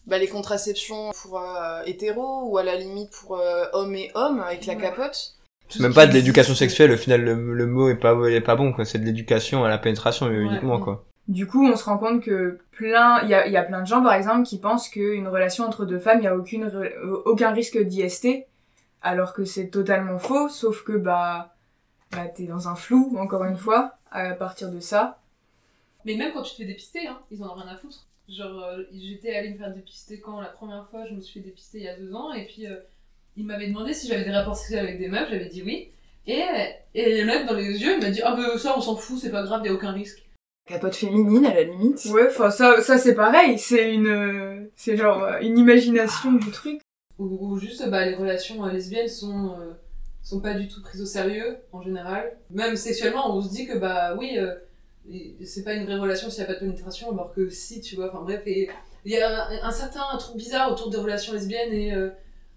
bah, 0.07 0.19
les 0.19 0.29
contraceptions 0.29 1.11
pour 1.23 1.39
euh, 1.41 1.83
hétéros, 1.87 2.43
ou 2.51 2.59
à 2.59 2.63
la 2.65 2.75
limite 2.77 3.11
pour 3.11 3.39
euh, 3.39 3.65
hommes 3.73 3.95
et 3.95 4.11
hommes, 4.15 4.41
avec 4.41 4.67
la 4.67 4.75
capote. 4.75 5.35
C'est 5.71 5.81
même 5.81 5.95
pas 5.95 6.07
de 6.07 6.13
l'éducation 6.15 6.55
sexuelle, 6.55 6.93
au 6.93 6.97
final, 6.97 7.23
le, 7.23 7.53
le 7.55 7.67
mot 7.67 7.89
est 7.91 7.95
pas, 7.95 8.15
est 8.29 8.41
pas 8.41 8.57
bon, 8.57 8.73
quoi. 8.73 8.85
C'est 8.85 8.99
de 8.99 9.05
l'éducation 9.05 9.65
à 9.65 9.69
la 9.69 9.79
pénétration 9.79 10.31
uniquement, 10.31 10.81
quoi. 10.81 11.05
du 11.29 11.47
coup, 11.47 11.67
on 11.67 11.77
se 11.77 11.85
rend 11.85 11.99
compte 11.99 12.23
que 12.23 12.59
plein, 12.73 13.21
il 13.23 13.29
y 13.29 13.35
a, 13.35 13.47
il 13.47 13.53
y 13.53 13.57
a 13.59 13.63
plein 13.63 13.83
de 13.83 13.87
gens, 13.87 14.03
par 14.03 14.15
exemple, 14.15 14.45
qui 14.45 14.59
pensent 14.59 14.89
qu'une 14.89 15.29
relation 15.29 15.65
entre 15.65 15.85
deux 15.85 15.99
femmes, 15.99 16.19
il 16.19 16.23
n'y 16.23 16.27
a 16.27 16.35
aucune, 16.37 16.71
aucun 17.27 17.51
risque 17.53 17.79
d'IST, 17.79 18.47
alors 19.03 19.33
que 19.33 19.45
c'est 19.45 19.69
totalement 19.69 20.19
faux, 20.19 20.49
sauf 20.49 20.83
que, 20.83 20.93
bah, 20.93 21.55
bah 22.13 22.27
t'es 22.27 22.45
dans 22.45 22.69
un 22.69 22.75
flou, 22.75 23.17
encore 23.19 23.45
une 23.45 23.57
fois, 23.57 23.99
à 24.11 24.33
partir 24.35 24.71
de 24.71 24.81
ça. 24.81 25.21
Mais 26.05 26.17
même 26.17 26.33
quand 26.33 26.43
tu 26.43 26.53
te 26.53 26.57
fais 26.57 26.65
dépister, 26.65 27.07
hein, 27.07 27.21
ils 27.31 27.43
en 27.43 27.51
ont 27.51 27.55
rien 27.55 27.69
à 27.69 27.77
foutre. 27.77 28.07
Genre, 28.29 28.63
euh, 28.63 28.83
j'étais 28.93 29.35
allée 29.35 29.51
me 29.51 29.59
faire 29.59 29.73
dépister 29.73 30.21
quand 30.21 30.41
la 30.41 30.49
première 30.49 30.89
fois, 30.91 31.07
je 31.07 31.15
me 31.15 31.21
suis 31.21 31.41
fait 31.41 31.47
dépister 31.47 31.79
il 31.79 31.85
y 31.85 31.89
a 31.89 31.99
deux 31.99 32.15
ans, 32.15 32.33
et 32.33 32.45
puis 32.47 32.67
euh, 32.67 32.77
ils 33.37 33.47
m'avaient 33.47 33.69
demandé 33.69 33.95
si 33.95 34.09
j'avais 34.09 34.25
des 34.25 34.33
rapports 34.33 34.57
sexuels 34.57 34.81
avec 34.81 34.99
des 34.99 35.09
meufs, 35.09 35.31
j'avais 35.31 35.49
dit 35.49 35.63
oui. 35.63 35.91
Et, 36.27 36.45
et 36.95 37.21
le 37.21 37.27
mec 37.27 37.47
dans 37.47 37.55
les 37.55 37.83
yeux, 37.83 37.95
il 37.95 38.01
m'a 38.01 38.11
dit 38.11 38.21
Ah, 38.23 38.35
bah 38.35 38.59
ça, 38.59 38.75
on 38.77 38.81
s'en 38.81 38.97
fout, 38.97 39.19
c'est 39.19 39.31
pas 39.31 39.43
grave, 39.43 39.65
y 39.65 39.69
a 39.69 39.73
aucun 39.73 39.93
risque. 39.93 40.29
Capote 40.67 40.95
féminine, 40.95 41.47
à 41.47 41.55
la 41.55 41.63
limite. 41.63 42.05
Ouais, 42.13 42.29
enfin, 42.29 42.51
ça, 42.51 42.83
ça 42.83 42.99
c'est 42.99 43.15
pareil, 43.15 43.59
c'est 43.59 43.95
une, 43.95 44.07
euh, 44.07 44.71
c'est 44.77 44.99
genre 44.99 45.23
euh, 45.23 45.39
une 45.41 45.57
imagination 45.57 46.33
du 46.33 46.51
truc. 46.51 46.83
Ou, 47.19 47.25
ou 47.25 47.59
juste, 47.59 47.89
bah, 47.91 48.07
les 48.07 48.15
relations 48.15 48.65
euh, 48.65 48.71
lesbiennes 48.71 49.09
sont, 49.09 49.51
euh, 49.59 49.73
sont 50.23 50.41
pas 50.41 50.55
du 50.55 50.69
tout 50.69 50.83
prises 50.83 51.03
au 51.03 51.07
sérieux, 51.07 51.59
en 51.73 51.83
général. 51.83 52.37
Même 52.51 52.77
sexuellement, 52.77 53.35
on 53.35 53.41
se 53.43 53.51
dit 53.51 53.67
que, 53.67 53.79
bah 53.79 54.17
oui, 54.17 54.39
euh, 54.39 54.55
c'est 55.45 55.65
pas 55.65 55.75
une 55.75 55.85
vraie 55.85 55.99
relation 55.99 56.31
s'il 56.31 56.41
y 56.41 56.45
a 56.45 56.47
pas 56.47 56.55
de 56.55 56.61
pénétration, 56.61 57.11
alors 57.13 57.33
que 57.33 57.49
si, 57.49 57.81
tu 57.81 57.97
vois, 57.97 58.09
enfin 58.09 58.23
bref, 58.23 58.43
il 58.47 58.69
y 59.07 59.17
a 59.17 59.49
un, 59.49 59.69
un 59.69 59.71
certain 59.71 60.17
truc 60.19 60.37
bizarre 60.37 60.71
autour 60.71 60.91
des 60.91 60.99
relations 60.99 61.33
lesbiennes 61.33 61.73
et 61.73 61.95
euh, 61.95 62.11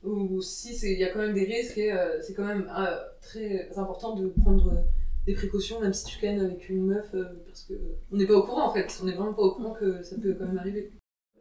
où 0.03 0.41
si 0.41 0.75
il 0.83 0.99
y 0.99 1.03
a 1.03 1.09
quand 1.09 1.19
même 1.19 1.33
des 1.33 1.45
risques 1.45 1.77
et 1.77 1.93
euh, 1.93 2.19
c'est 2.21 2.33
quand 2.33 2.45
même 2.45 2.69
très 3.21 3.69
important 3.77 4.15
de 4.15 4.27
prendre 4.41 4.83
des 5.27 5.33
précautions 5.35 5.79
même 5.79 5.93
si 5.93 6.05
tu 6.05 6.19
cannes 6.19 6.39
avec 6.39 6.67
une 6.69 6.87
meuf 6.87 7.15
parce 7.45 7.61
que 7.63 7.75
on 8.11 8.17
n'est 8.17 8.25
pas 8.25 8.33
au 8.33 8.41
courant 8.41 8.67
en 8.67 8.73
fait 8.73 8.91
on 9.01 9.05
n'est 9.05 9.13
vraiment 9.13 9.33
pas 9.33 9.43
au 9.43 9.51
courant 9.51 9.73
que 9.73 10.01
ça 10.01 10.15
peut 10.19 10.33
quand 10.33 10.45
même 10.45 10.57
arriver 10.57 10.91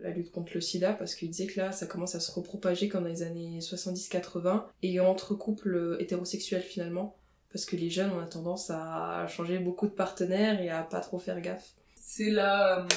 la 0.02 0.10
lutte 0.10 0.30
contre 0.30 0.52
le 0.54 0.60
sida 0.60 0.92
parce 0.92 1.14
qu'il 1.14 1.30
disait 1.30 1.46
que 1.46 1.60
là 1.60 1.72
ça 1.72 1.86
commence 1.86 2.14
à 2.14 2.20
se 2.20 2.30
repropager 2.32 2.88
comme 2.88 3.04
dans 3.04 3.10
les 3.10 3.22
années 3.22 3.58
70-80 3.60 4.64
et 4.82 5.00
entre 5.00 5.34
couples 5.34 5.96
hétérosexuels 6.00 6.62
finalement 6.62 7.16
parce 7.52 7.64
que 7.64 7.76
les 7.76 7.90
jeunes 7.90 8.10
on 8.12 8.20
a 8.20 8.26
tendance 8.26 8.70
à 8.70 9.26
changer 9.28 9.58
beaucoup 9.58 9.86
de 9.86 9.92
partenaires 9.92 10.60
et 10.60 10.70
à 10.70 10.82
pas 10.82 11.00
trop 11.00 11.18
faire 11.18 11.40
gaffe. 11.40 11.74
c'est 11.96 12.30
la 12.30 12.80
euh, 12.80 12.88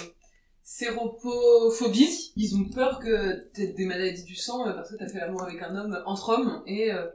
séropophobie 0.64 2.34
ils 2.36 2.56
ont 2.56 2.66
peur 2.66 3.00
que 3.00 3.50
t'aies 3.54 3.68
des 3.68 3.86
maladies 3.86 4.24
du 4.24 4.36
sang 4.36 4.68
euh, 4.68 4.74
parce 4.74 4.92
que 4.92 4.96
t'as 4.96 5.08
fait 5.08 5.20
l'amour 5.20 5.44
avec 5.44 5.62
un 5.62 5.76
homme 5.76 6.02
entre 6.06 6.30
hommes 6.30 6.64
et 6.66 6.92
euh, 6.92 7.08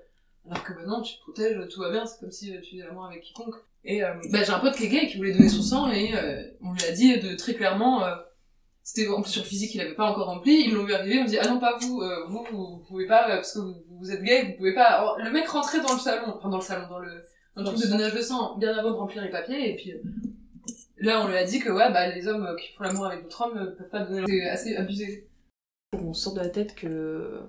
alors 0.47 0.65
que 0.65 0.73
maintenant 0.73 1.03
tu 1.03 1.17
te 1.17 1.21
protèges 1.21 1.69
tout 1.69 1.81
va 1.81 1.91
bien 1.91 2.07
c'est 2.07 2.21
comme 2.21 2.31
si 2.31 2.55
euh, 2.55 2.61
tu 2.61 2.77
faisais 2.77 2.87
l'amour 2.87 3.07
avec 3.07 3.23
quiconque 3.23 3.57
et 3.85 4.03
euh, 4.03 4.13
bah, 4.31 4.43
j'ai 4.45 4.53
un 4.53 4.59
pote 4.59 4.75
qui 4.75 4.85
est 4.85 4.89
gay 4.89 5.07
qui 5.07 5.17
voulait 5.17 5.33
donner 5.33 5.49
son 5.49 5.63
sang 5.63 5.91
et 5.91 6.15
euh, 6.15 6.43
on 6.63 6.73
lui 6.73 6.85
a 6.85 6.93
dit 6.93 7.19
de 7.19 7.35
très 7.37 7.55
clairement 7.55 8.05
euh, 8.05 8.15
c'était 8.89 9.07
en 9.09 9.21
plus 9.21 9.33
sur 9.33 9.43
le 9.43 9.49
physique 9.49 9.75
il 9.75 9.83
avait 9.83 9.95
pas 9.95 10.11
encore 10.11 10.29
rempli 10.29 10.65
ils 10.65 10.73
l'ont 10.73 10.85
vu 10.85 10.95
arriver 10.95 11.19
on 11.19 11.27
dit 11.27 11.37
ah 11.39 11.47
non 11.47 11.61
pas 11.61 11.77
vous 11.79 12.01
euh, 12.01 12.25
vous, 12.27 12.43
vous 12.51 12.79
pouvez 12.89 13.07
pas 13.07 13.29
euh, 13.29 13.35
parce 13.35 13.53
que 13.53 13.59
vous, 13.59 13.75
vous 13.99 14.11
êtes 14.11 14.23
gay 14.23 14.45
vous 14.45 14.57
pouvez 14.57 14.75
pas 14.75 14.85
Alors, 14.85 15.19
le 15.19 15.31
mec 15.31 15.47
rentrait 15.47 15.83
dans 15.83 15.93
le 15.93 15.99
salon 15.99 16.35
enfin 16.39 16.49
dans 16.49 16.57
le 16.57 16.63
salon 16.63 16.89
dans 16.89 16.99
le 16.99 17.11
dans 17.55 17.63
le 17.63 17.67
truc 17.69 17.83
de 17.83 17.87
donnage 17.87 18.15
de 18.15 18.23
sang 18.23 18.57
bien 18.57 18.73
avant 18.79 18.91
de 18.91 18.97
remplir 18.97 19.23
les 19.23 19.29
papiers 19.29 19.73
et 19.73 19.77
puis 19.77 19.93
euh, 19.93 20.03
là 20.97 21.23
on 21.23 21.29
lui 21.29 21.37
a 21.37 21.45
dit 21.45 21.59
que 21.59 21.69
ouais 21.69 21.93
bah 21.93 22.09
les 22.09 22.27
hommes 22.29 22.47
euh, 22.47 22.57
qui 22.57 22.73
font 22.73 22.85
l'amour 22.85 23.07
avec 23.07 23.25
d'autres 23.25 23.43
hommes 23.43 23.59
euh, 23.59 23.77
peuvent 23.77 23.91
pas 23.91 24.05
donner 24.05 24.25
c'est 24.27 24.49
assez 24.49 24.77
abusé 24.77 25.29
On 25.93 26.15
sort 26.15 26.33
de 26.33 26.41
la 26.41 26.49
tête 26.49 26.75
que 26.75 27.43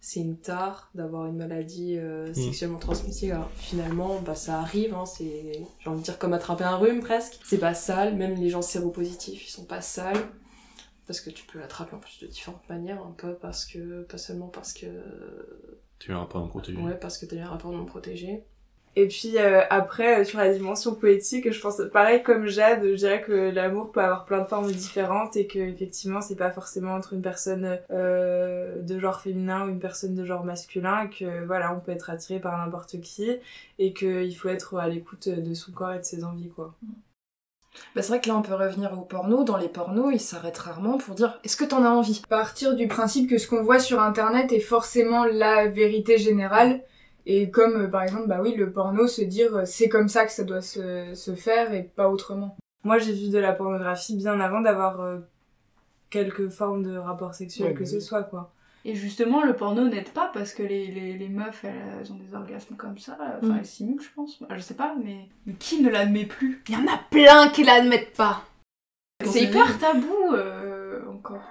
c'est 0.00 0.20
une 0.20 0.38
tare 0.38 0.92
d'avoir 0.94 1.26
une 1.26 1.36
maladie 1.36 1.98
euh, 1.98 2.32
sexuellement 2.32 2.78
transmissible. 2.78 3.32
Alors 3.32 3.50
finalement, 3.56 4.20
bah 4.20 4.36
ça 4.36 4.60
arrive, 4.60 4.94
hein, 4.94 5.04
c'est 5.04 5.64
j'ai 5.80 5.90
envie 5.90 5.98
de 5.98 6.04
dire 6.04 6.18
comme 6.20 6.32
attraper 6.32 6.62
un 6.62 6.76
rhume 6.76 7.00
presque. 7.00 7.40
C'est 7.44 7.58
pas 7.58 7.74
sale, 7.74 8.14
même 8.14 8.36
les 8.36 8.48
gens 8.48 8.62
séropositifs, 8.62 9.48
ils 9.48 9.50
sont 9.50 9.64
pas 9.64 9.80
sales. 9.80 10.16
Parce 11.06 11.20
que 11.20 11.30
tu 11.30 11.44
peux 11.44 11.58
l'attraper 11.58 11.94
en 11.94 12.00
plus 12.00 12.18
de 12.20 12.26
différentes 12.26 12.68
manières, 12.68 13.00
un 13.02 13.14
peu 13.16 13.34
parce 13.34 13.64
que, 13.64 14.02
pas 14.02 14.18
seulement 14.18 14.48
parce 14.48 14.72
que, 14.72 14.86
Tu 15.98 16.12
as 16.12 16.16
un 16.16 16.20
rapport 16.20 16.40
non 16.40 16.48
protégé. 16.48 16.78
ouais, 16.78 16.96
parce 16.96 17.18
que 17.18 17.26
t'as 17.26 17.36
eu 17.36 17.40
un 17.40 17.48
rapport 17.48 17.72
non 17.72 17.84
protégé. 17.84 18.44
Et 18.98 19.08
puis 19.08 19.36
euh, 19.36 19.60
après, 19.68 20.20
euh, 20.20 20.24
sur 20.24 20.38
la 20.38 20.50
dimension 20.50 20.94
poétique, 20.94 21.52
je 21.52 21.60
pense, 21.60 21.82
pareil 21.92 22.22
comme 22.22 22.46
Jade, 22.46 22.82
je 22.82 22.94
dirais 22.94 23.20
que 23.20 23.50
l'amour 23.50 23.92
peut 23.92 24.00
avoir 24.00 24.24
plein 24.24 24.40
de 24.40 24.46
formes 24.46 24.72
différentes 24.72 25.36
et 25.36 25.46
que 25.46 25.58
effectivement, 25.58 26.22
c'est 26.22 26.34
pas 26.34 26.50
forcément 26.50 26.94
entre 26.94 27.12
une 27.12 27.20
personne 27.20 27.78
euh, 27.90 28.80
de 28.80 28.98
genre 28.98 29.20
féminin 29.20 29.66
ou 29.66 29.68
une 29.68 29.80
personne 29.80 30.14
de 30.14 30.24
genre 30.24 30.44
masculin, 30.44 31.04
et 31.04 31.10
que 31.10 31.44
voilà, 31.44 31.74
on 31.74 31.80
peut 31.80 31.92
être 31.92 32.08
attiré 32.08 32.40
par 32.40 32.56
n'importe 32.56 32.98
qui 33.02 33.30
et 33.78 33.92
qu'il 33.92 34.34
faut 34.34 34.48
être 34.48 34.78
à 34.78 34.88
l'écoute 34.88 35.28
de 35.28 35.54
son 35.54 35.72
corps 35.72 35.92
et 35.92 35.98
de 35.98 36.04
ses 36.04 36.24
envies, 36.24 36.48
quoi. 36.48 36.74
Bah 37.94 38.02
c'est 38.02 38.08
vrai 38.08 38.20
que 38.20 38.28
là 38.28 38.36
on 38.36 38.42
peut 38.42 38.54
revenir 38.54 38.92
au 38.98 39.02
porno. 39.02 39.44
Dans 39.44 39.56
les 39.56 39.68
pornos, 39.68 40.12
ils 40.12 40.20
s'arrêtent 40.20 40.58
rarement 40.58 40.98
pour 40.98 41.14
dire 41.14 41.38
est-ce 41.44 41.56
que 41.56 41.64
t'en 41.64 41.84
as 41.84 41.90
envie? 41.90 42.22
Partir 42.28 42.74
du 42.74 42.88
principe 42.88 43.28
que 43.28 43.38
ce 43.38 43.48
qu'on 43.48 43.62
voit 43.62 43.78
sur 43.78 44.00
internet 44.00 44.52
est 44.52 44.60
forcément 44.60 45.24
la 45.24 45.66
vérité 45.68 46.18
générale 46.18 46.82
et 47.26 47.50
comme 47.50 47.82
euh, 47.82 47.88
par 47.88 48.02
exemple, 48.02 48.28
bah 48.28 48.38
oui, 48.40 48.54
le 48.54 48.70
porno, 48.70 49.06
se 49.08 49.22
dire 49.22 49.56
euh, 49.56 49.62
c'est 49.64 49.88
comme 49.88 50.08
ça 50.08 50.24
que 50.26 50.32
ça 50.32 50.44
doit 50.44 50.60
se, 50.60 51.14
se 51.14 51.34
faire 51.34 51.72
et 51.74 51.82
pas 51.82 52.08
autrement. 52.08 52.56
Moi 52.84 52.98
j'ai 52.98 53.12
vu 53.12 53.30
de 53.30 53.38
la 53.38 53.52
pornographie 53.52 54.16
bien 54.16 54.38
avant 54.40 54.60
d'avoir 54.60 55.00
euh, 55.00 55.18
quelques 56.10 56.48
formes 56.50 56.82
de 56.84 56.96
rapports 56.96 57.34
sexuels 57.34 57.68
Ouais, 57.68 57.74
que 57.74 57.80
bah 57.80 57.86
ce 57.90 58.00
soit 58.00 58.22
quoi. 58.22 58.52
Et 58.88 58.94
justement, 58.94 59.42
le 59.42 59.56
porno 59.56 59.88
n'aide 59.88 60.10
pas 60.10 60.30
parce 60.32 60.52
que 60.52 60.62
les, 60.62 60.86
les, 60.86 61.14
les 61.18 61.28
meufs, 61.28 61.64
elles, 61.64 61.74
elles 62.00 62.12
ont 62.12 62.16
des 62.16 62.34
orgasmes 62.36 62.76
comme 62.76 62.98
ça. 62.98 63.18
Enfin, 63.42 63.54
Mm. 63.54 63.56
elles 63.58 63.66
simulent, 63.66 64.00
je 64.00 64.08
pense. 64.14 64.40
Bah, 64.40 64.46
je 64.56 64.60
sais 64.60 64.74
pas, 64.74 64.94
mais, 65.02 65.28
mais 65.44 65.54
qui 65.54 65.82
ne 65.82 65.90
l'admet 65.90 66.24
plus? 66.24 66.62
Il 66.68 66.74
y 66.74 66.76
en 66.78 66.86
a 66.86 66.96
plein 67.10 67.48
qui 67.48 67.64
l'admettent 67.64 68.16
pas. 68.16 68.44
C'est 69.24 69.42
hyper 69.42 69.76
tabou 69.78 70.34
euh, 70.34 71.00
encore. 71.12 71.42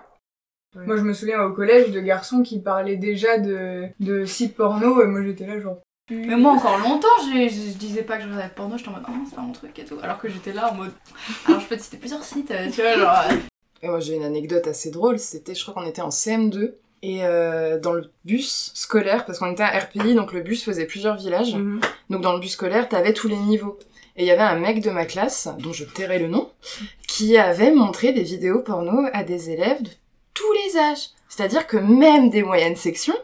Ouais. 0.77 0.85
Moi, 0.85 0.95
je 0.97 1.01
me 1.01 1.13
souviens 1.13 1.41
au 1.43 1.51
collège 1.51 1.91
de 1.91 1.99
garçons 1.99 2.41
qui 2.41 2.59
parlaient 2.61 2.95
déjà 2.95 3.37
de, 3.37 3.87
de 3.99 4.23
sites 4.25 4.55
porno 4.55 5.01
et 5.03 5.07
moi 5.07 5.21
j'étais 5.23 5.45
là 5.47 5.59
genre. 5.59 5.77
Mais 6.11 6.35
moi, 6.37 6.51
encore 6.53 6.77
longtemps, 6.77 7.07
je, 7.23 7.49
je 7.49 7.77
disais 7.77 8.03
pas 8.03 8.15
que 8.17 8.21
je 8.23 8.27
regardais 8.27 8.47
le 8.47 8.53
porno, 8.53 8.77
j'étais 8.77 8.89
en 8.89 8.93
mode 8.93 9.03
oh, 9.09 9.13
c'est 9.27 9.35
pas 9.35 9.41
mon 9.41 9.51
truc 9.53 9.77
et 9.79 9.83
tout. 9.85 9.97
Alors 10.03 10.19
que 10.19 10.29
j'étais 10.29 10.53
là 10.53 10.71
en 10.71 10.75
mode. 10.75 10.91
Alors 11.47 11.59
je 11.59 11.67
peux 11.67 11.75
te 11.75 11.81
citer 11.81 11.97
plusieurs 11.97 12.23
sites, 12.23 12.51
euh, 12.51 12.69
tu 12.71 12.81
vois, 12.81 12.97
genre. 12.97 13.21
euh, 13.31 13.35
Et 13.81 13.87
moi 13.89 13.99
j'ai 13.99 14.15
une 14.15 14.23
anecdote 14.23 14.67
assez 14.67 14.91
drôle, 14.91 15.17
c'était 15.17 15.55
je 15.55 15.63
crois 15.63 15.73
qu'on 15.73 15.89
était 15.89 16.01
en 16.03 16.09
CM2 16.09 16.75
et 17.01 17.19
euh, 17.23 17.79
dans 17.79 17.93
le 17.93 18.09
bus 18.25 18.71
scolaire, 18.73 19.25
parce 19.25 19.39
qu'on 19.39 19.51
était 19.51 19.63
à 19.63 19.77
RPI, 19.79 20.15
donc 20.15 20.33
le 20.33 20.41
bus 20.41 20.63
faisait 20.63 20.85
plusieurs 20.85 21.15
villages, 21.17 21.55
Mhm. 21.55 21.79
donc 22.09 22.21
dans 22.21 22.33
le 22.33 22.39
bus 22.39 22.51
scolaire 22.53 22.89
t'avais 22.89 23.13
tous 23.13 23.27
les 23.27 23.35
niveaux. 23.37 23.77
Et 24.17 24.23
il 24.23 24.27
y 24.27 24.31
avait 24.31 24.41
un 24.43 24.55
mec 24.57 24.81
de 24.81 24.89
ma 24.91 25.05
classe, 25.05 25.49
dont 25.59 25.73
je 25.73 25.83
tairai 25.83 26.19
le 26.19 26.27
nom, 26.27 26.49
qui 27.07 27.37
avait 27.37 27.71
montré 27.71 28.13
des 28.13 28.23
vidéos 28.23 28.59
porno 28.61 29.05
à 29.13 29.23
des 29.23 29.49
élèves 29.49 29.83
de 29.83 29.89
tous 30.33 30.53
les 30.65 30.77
âges. 30.77 31.09
C'est-à-dire 31.27 31.67
que 31.67 31.75
même 31.77 32.29
des 32.29 32.41
moyennes 32.41 32.77
sections 32.77 33.17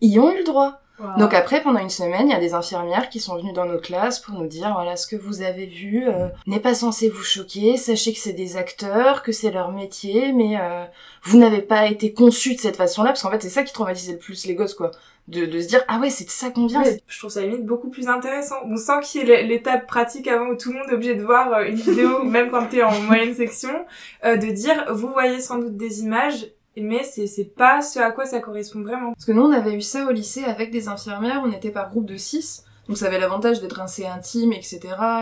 y 0.00 0.18
ont 0.20 0.30
eu 0.32 0.38
le 0.38 0.44
droit. 0.44 0.80
Donc 1.16 1.32
après, 1.32 1.62
pendant 1.62 1.78
une 1.78 1.90
semaine, 1.90 2.28
il 2.28 2.32
y 2.32 2.34
a 2.34 2.40
des 2.40 2.54
infirmières 2.54 3.08
qui 3.08 3.20
sont 3.20 3.36
venues 3.36 3.52
dans 3.52 3.66
nos 3.66 3.78
classes 3.78 4.18
pour 4.18 4.34
nous 4.34 4.46
dire, 4.46 4.72
voilà, 4.72 4.96
ce 4.96 5.06
que 5.06 5.16
vous 5.16 5.42
avez 5.42 5.66
vu 5.66 6.08
euh, 6.08 6.28
n'est 6.46 6.60
pas 6.60 6.74
censé 6.74 7.08
vous 7.08 7.22
choquer, 7.22 7.76
sachez 7.76 8.12
que 8.12 8.18
c'est 8.18 8.32
des 8.32 8.56
acteurs, 8.56 9.22
que 9.22 9.30
c'est 9.30 9.50
leur 9.50 9.70
métier, 9.70 10.32
mais 10.32 10.58
euh, 10.60 10.84
vous 11.22 11.38
n'avez 11.38 11.62
pas 11.62 11.86
été 11.86 12.12
conçus 12.12 12.56
de 12.56 12.60
cette 12.60 12.76
façon-là, 12.76 13.10
parce 13.10 13.22
qu'en 13.22 13.30
fait, 13.30 13.42
c'est 13.42 13.48
ça 13.48 13.62
qui 13.62 13.72
traumatisait 13.72 14.12
le 14.12 14.18
plus 14.18 14.46
les 14.46 14.54
gosses, 14.54 14.74
quoi. 14.74 14.90
De, 15.28 15.44
de 15.44 15.60
se 15.60 15.68
dire, 15.68 15.84
ah 15.88 15.98
ouais, 15.98 16.08
c'est 16.08 16.24
de 16.24 16.30
ça 16.30 16.48
qu'on 16.50 16.66
vient. 16.66 16.82
Ouais, 16.82 17.02
je 17.06 17.18
trouve 17.18 17.30
ça 17.30 17.42
limite 17.42 17.66
beaucoup 17.66 17.90
plus 17.90 18.08
intéressant. 18.08 18.56
On 18.64 18.78
sent 18.78 19.00
qu'il 19.02 19.28
y 19.28 19.30
ait 19.30 19.42
l'étape 19.42 19.86
pratique 19.86 20.26
avant 20.26 20.46
où 20.46 20.56
tout 20.56 20.72
le 20.72 20.78
monde 20.78 20.88
est 20.88 20.94
obligé 20.94 21.14
de 21.16 21.22
voir 21.22 21.52
euh, 21.52 21.64
une 21.66 21.74
vidéo, 21.74 22.22
même 22.24 22.50
quand 22.50 22.66
t'es 22.66 22.82
en 22.82 22.98
moyenne 23.02 23.34
section, 23.34 23.84
euh, 24.24 24.36
de 24.36 24.46
dire 24.46 24.86
vous 24.90 25.08
voyez 25.08 25.40
sans 25.40 25.58
doute 25.58 25.76
des 25.76 26.00
images, 26.00 26.46
mais 26.80 27.04
c'est 27.04 27.44
pas 27.44 27.80
ce 27.82 27.98
à 27.98 28.10
quoi 28.10 28.26
ça 28.26 28.40
correspond 28.40 28.82
vraiment. 28.82 29.12
Parce 29.12 29.24
que 29.24 29.32
nous, 29.32 29.42
on 29.42 29.52
avait 29.52 29.74
eu 29.74 29.82
ça 29.82 30.06
au 30.06 30.10
lycée 30.10 30.44
avec 30.44 30.70
des 30.70 30.88
infirmières, 30.88 31.42
on 31.44 31.52
était 31.52 31.70
par 31.70 31.90
groupe 31.90 32.06
de 32.06 32.16
6, 32.16 32.64
donc 32.88 32.96
ça 32.96 33.06
avait 33.06 33.18
l'avantage 33.18 33.60
d'être 33.60 33.80
assez 33.80 34.06
intime, 34.06 34.52
etc. 34.52 34.80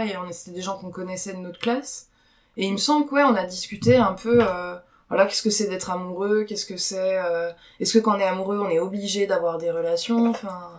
Et 0.09 0.17
on 0.17 0.31
c'était 0.33 0.55
des 0.57 0.63
gens 0.63 0.77
qu'on 0.79 0.91
connaissait 0.91 1.33
de 1.35 1.39
notre 1.41 1.59
classe. 1.59 2.09
Et 2.57 2.67
il 2.67 2.73
me 2.73 2.79
semble 2.79 3.07
que 3.07 3.15
ouais, 3.15 3.23
on 3.25 3.35
a 3.35 3.45
discuté 3.45 3.97
un 3.97 4.15
peu, 4.15 4.39
euh, 4.41 4.77
voilà, 5.09 5.27
qu'est-ce 5.27 5.43
que 5.43 5.51
c'est 5.51 5.67
d'être 5.69 5.91
amoureux, 5.91 6.45
qu'est-ce 6.45 6.65
que 6.67 6.77
c'est, 6.77 7.19
euh, 7.19 7.51
est-ce 7.81 7.93
que 7.99 8.03
quand 8.03 8.17
on 8.17 8.19
est 8.21 8.25
amoureux, 8.25 8.59
on 8.59 8.71
est 8.71 8.79
obligé 8.81 9.27
d'avoir 9.27 9.59
des 9.59 9.71
relations, 9.71 10.29
enfin... 10.31 10.71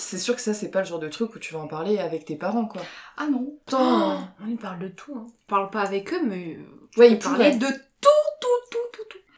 C'est 0.00 0.18
sûr 0.18 0.34
que 0.34 0.40
ça, 0.40 0.54
c'est 0.54 0.70
pas 0.70 0.80
le 0.80 0.86
genre 0.86 0.98
de 0.98 1.08
truc 1.08 1.34
où 1.34 1.38
tu 1.38 1.52
vas 1.54 1.60
en 1.60 1.68
parler 1.68 1.98
avec 1.98 2.24
tes 2.24 2.34
parents, 2.34 2.64
quoi. 2.64 2.80
Ah 3.18 3.26
non. 3.30 3.54
Tant, 3.66 4.12
euh, 4.12 4.14
On 4.42 4.48
y 4.48 4.56
parle 4.56 4.78
de 4.80 4.88
tout. 4.88 5.12
Hein. 5.14 5.26
On 5.28 5.46
parle 5.48 5.70
pas 5.70 5.82
avec 5.82 6.12
eux, 6.14 6.22
mais 6.26 6.58
Ouais, 6.96 7.10
ils 7.12 7.18
pourraient. 7.18 7.54
de 7.56 7.66
tout, 7.66 8.08
tout, 8.40 8.48
tout. 8.70 8.78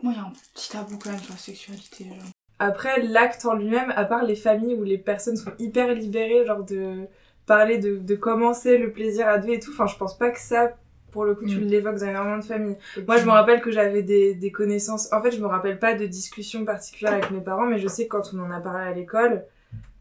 Moi, 0.05 0.13
il 0.15 0.19
y 0.19 0.21
a 0.21 0.25
un 0.27 0.33
petit 0.55 0.71
tabou 0.71 0.99
quand 1.03 1.11
même 1.11 1.19
sur 1.19 1.33
la 1.33 1.39
sexualité. 1.39 2.05
genre. 2.05 2.31
Après, 2.59 3.01
l'acte 3.03 3.45
en 3.47 3.55
lui-même, 3.55 3.91
à 3.97 4.05
part 4.05 4.23
les 4.23 4.37
familles 4.37 4.75
où 4.75 4.85
les 4.85 4.99
personnes 4.99 5.37
sont 5.37 5.53
hyper 5.59 5.93
libérées, 5.95 6.45
genre 6.47 6.63
de 6.63 7.07
parler 7.47 7.79
de, 7.79 7.97
de 7.97 8.15
commencer 8.15 8.77
le 8.79 8.93
plaisir 8.93 9.27
à 9.29 9.39
deux 9.39 9.55
et 9.55 9.59
tout, 9.61 9.71
enfin, 9.73 9.87
je 9.87 9.97
pense 9.97 10.17
pas 10.19 10.31
que 10.31 10.39
ça, 10.39 10.77
pour 11.11 11.25
le 11.25 11.35
coup, 11.35 11.47
tu 11.47 11.57
Mm. 11.59 11.65
l'évoques 11.65 11.99
dans 11.99 12.07
énormément 12.09 12.37
de 12.39 12.45
familles. 12.45 12.77
Moi, 13.09 13.17
je 13.17 13.25
me 13.25 13.31
rappelle 13.31 13.63
que 13.63 13.71
j'avais 13.71 14.03
des, 14.03 14.35
des 14.35 14.53
connaissances. 14.53 15.11
En 15.11 15.23
fait, 15.23 15.31
je 15.31 15.41
me 15.41 15.47
rappelle 15.47 15.79
pas 15.79 15.95
de 15.95 16.05
discussions 16.07 16.65
particulières 16.67 17.15
avec 17.15 17.31
mes 17.31 17.41
parents, 17.41 17.65
mais 17.67 17.79
je 17.79 17.89
sais 17.89 18.05
que 18.05 18.11
quand 18.11 18.31
on 18.35 18.41
en 18.41 18.51
a 18.51 18.61
parlé 18.61 18.85
à 18.87 18.93
l'école, 18.93 19.45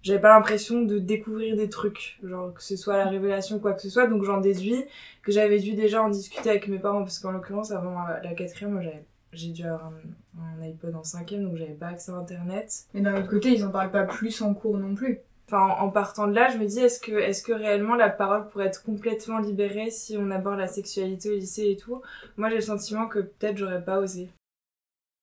j'avais 0.02 0.20
pas 0.20 0.34
l'impression 0.36 0.82
de 0.82 1.00
découvrir 1.00 1.56
des 1.56 1.70
trucs, 1.70 2.20
genre 2.24 2.54
que 2.54 2.62
ce 2.62 2.76
soit 2.76 2.98
la 2.98 3.06
révélation 3.06 3.56
ou 3.56 3.60
quoi 3.60 3.72
que 3.72 3.82
ce 3.82 3.90
soit. 3.90 4.08
Donc, 4.08 4.24
j'en 4.26 4.42
déduis 4.42 4.84
que 5.22 5.32
j'avais 5.32 5.60
dû 5.60 5.76
déjà 5.76 6.04
en 6.04 6.10
discuter 6.10 6.50
avec 6.50 6.68
mes 6.68 6.78
parents, 6.80 7.00
parce 7.04 7.20
qu'en 7.20 7.32
l'occurrence, 7.32 7.72
avant 7.72 8.00
euh, 8.02 8.20
la 8.22 8.34
quatrième, 8.34 8.74
moi, 8.74 8.82
j'avais 8.82 9.06
j'ai 9.34 9.50
dû 9.50 9.64
avoir 9.64 9.88
un, 9.88 10.42
un 10.42 10.62
iPod 10.64 10.96
en 10.96 11.04
cinquième, 11.04 11.44
donc 11.44 11.58
j'avais 11.58 11.74
pas 11.74 11.88
accès 11.88 12.12
à 12.12 12.16
Internet. 12.16 12.86
Mais 12.94 13.02
d'un 13.02 13.20
autre 13.20 13.30
côté, 13.30 13.54
ils 13.54 13.66
en 13.66 13.70
parlent 13.70 13.92
pas 13.92 14.04
plus 14.04 14.42
en 14.42 14.54
cours 14.54 14.78
non 14.78 14.96
plus. 14.96 15.20
Enfin, 15.48 15.76
en, 15.80 15.90
partant 15.90 16.28
de 16.28 16.34
là, 16.34 16.50
je 16.50 16.58
me 16.58 16.66
dis, 16.66 16.80
est-ce 16.80 17.00
que, 17.00 17.12
est-ce 17.12 17.44
que 17.44 17.52
réellement 17.52 17.96
la 17.96 18.10
parole 18.10 18.48
pourrait 18.48 18.68
être 18.68 18.84
complètement 18.84 19.40
libérée 19.40 19.92
si 19.92 20.18
on 20.18 20.32
aborde 20.32 20.58
la 20.58 20.68
sexualité 20.68 21.30
au 21.30 21.36
lycée 21.36 21.70
et 21.70 21.78
tout? 21.78 22.02
Moi, 22.38 22.50
j'ai 22.50 22.56
le 22.56 22.62
sentiment 22.62 23.08
que 23.08 23.20
peut-être 23.20 23.58
j'aurais 23.58 23.84
pas 23.84 24.00
osé. 24.00 24.30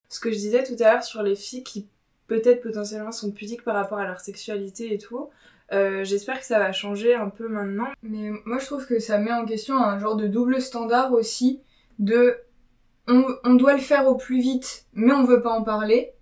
Ce 0.09 0.21
que 0.21 0.31
je 0.31 0.37
disais 0.37 0.63
tout 0.63 0.81
à 0.81 0.93
l'heure 0.93 1.05
sur 1.05 1.23
les 1.23 1.37
filles 1.37 1.65
qui 1.65 1.89
peut-être 2.27 2.63
potentiellement 2.63 3.13
sont 3.13 3.33
pudiques 3.33 3.65
par 3.65 3.75
rapport 3.75 3.99
à 3.99 4.07
leur 4.07 4.21
sexualité 4.21 4.95
et 4.95 4.99
tout, 4.99 5.31
euh, 5.73 6.05
j'espère 6.05 6.39
que 6.39 6.47
ça 6.47 6.59
va 6.59 6.73
changer 6.73 7.15
un 7.15 7.29
peu 7.29 7.49
maintenant. 7.49 7.89
Mais 8.03 8.31
moi, 8.45 8.59
je 8.59 8.67
trouve 8.67 8.87
que 8.87 8.99
ça 8.99 9.19
met 9.19 9.33
en 9.33 9.47
question 9.47 9.77
un 9.79 9.99
genre 9.99 10.17
de 10.17 10.27
double 10.27 10.61
standard 10.61 11.13
aussi 11.13 11.61
de 11.99 12.37
on, 13.11 13.25
on 13.45 13.55
doit 13.55 13.75
le 13.75 13.81
faire 13.81 14.07
au 14.09 14.15
plus 14.15 14.41
vite, 14.41 14.85
mais 14.95 15.13
on 15.13 15.25
veut 15.25 15.43
pas 15.43 15.51
en 15.51 15.63
parler. 15.63 16.13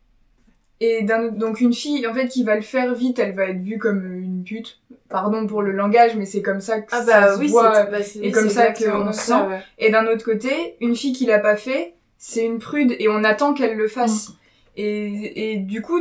Et 0.80 1.02
donc 1.02 1.60
une 1.60 1.72
fille, 1.74 2.06
en 2.06 2.14
fait, 2.14 2.28
qui 2.28 2.44
va 2.44 2.54
le 2.54 2.62
faire 2.62 2.94
vite, 2.94 3.18
elle 3.18 3.34
va 3.34 3.46
être 3.46 3.60
vue 3.60 3.78
comme 3.78 4.12
une 4.14 4.44
pute. 4.44 4.80
Pardon 5.08 5.46
pour 5.46 5.62
le 5.62 5.72
langage, 5.72 6.14
mais 6.16 6.26
c'est 6.26 6.42
comme 6.42 6.60
ça 6.60 6.80
que 6.80 6.88
Ah 6.92 7.02
ça 7.02 7.20
bah 7.22 7.34
se 7.34 7.40
oui, 7.40 7.48
voit. 7.48 7.84
bah, 7.84 7.98
et 8.22 8.30
comme 8.30 8.48
ça 8.48 8.72
qu'on 8.72 9.12
sent. 9.12 9.32
ouais. 9.32 9.60
Et 9.78 9.90
d'un 9.90 10.06
autre 10.06 10.24
côté, 10.24 10.76
une 10.80 10.94
fille 10.94 11.12
qui 11.12 11.26
l'a 11.26 11.38
pas 11.40 11.56
fait, 11.56 11.94
c'est 12.16 12.44
une 12.44 12.58
prude 12.58 12.94
et 12.98 13.08
on 13.08 13.24
attend 13.24 13.54
qu'elle 13.54 13.76
le 13.76 13.88
fasse. 13.88 14.32
Et, 14.76 15.52
et 15.52 15.56
du 15.56 15.82
coup, 15.82 15.98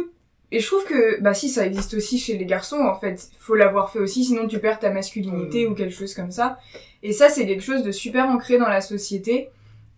et 0.52 0.60
je 0.60 0.68
trouve 0.68 0.86
que, 0.86 1.20
bah 1.22 1.34
si, 1.34 1.50
ça 1.50 1.66
existe 1.66 1.94
aussi 1.96 2.20
chez 2.20 2.38
les 2.38 2.46
garçons, 2.46 2.80
en 2.82 2.94
fait. 2.96 3.30
Faut 3.40 3.56
l'avoir 3.56 3.92
fait 3.92 4.00
aussi, 4.00 4.24
sinon 4.24 4.48
tu 4.48 4.60
perds 4.60 4.80
ta 4.80 4.92
masculinité 4.92 5.66
ou 5.68 5.74
quelque 5.74 5.94
chose 5.94 6.14
comme 6.14 6.32
ça. 6.32 6.60
Et 7.02 7.14
ça, 7.14 7.30
c'est 7.30 7.48
quelque 7.48 7.64
chose 7.64 7.84
de 7.84 7.92
super 7.92 8.26
ancré 8.30 8.58
dans 8.58 8.70
la 8.70 8.82
société. 8.82 9.50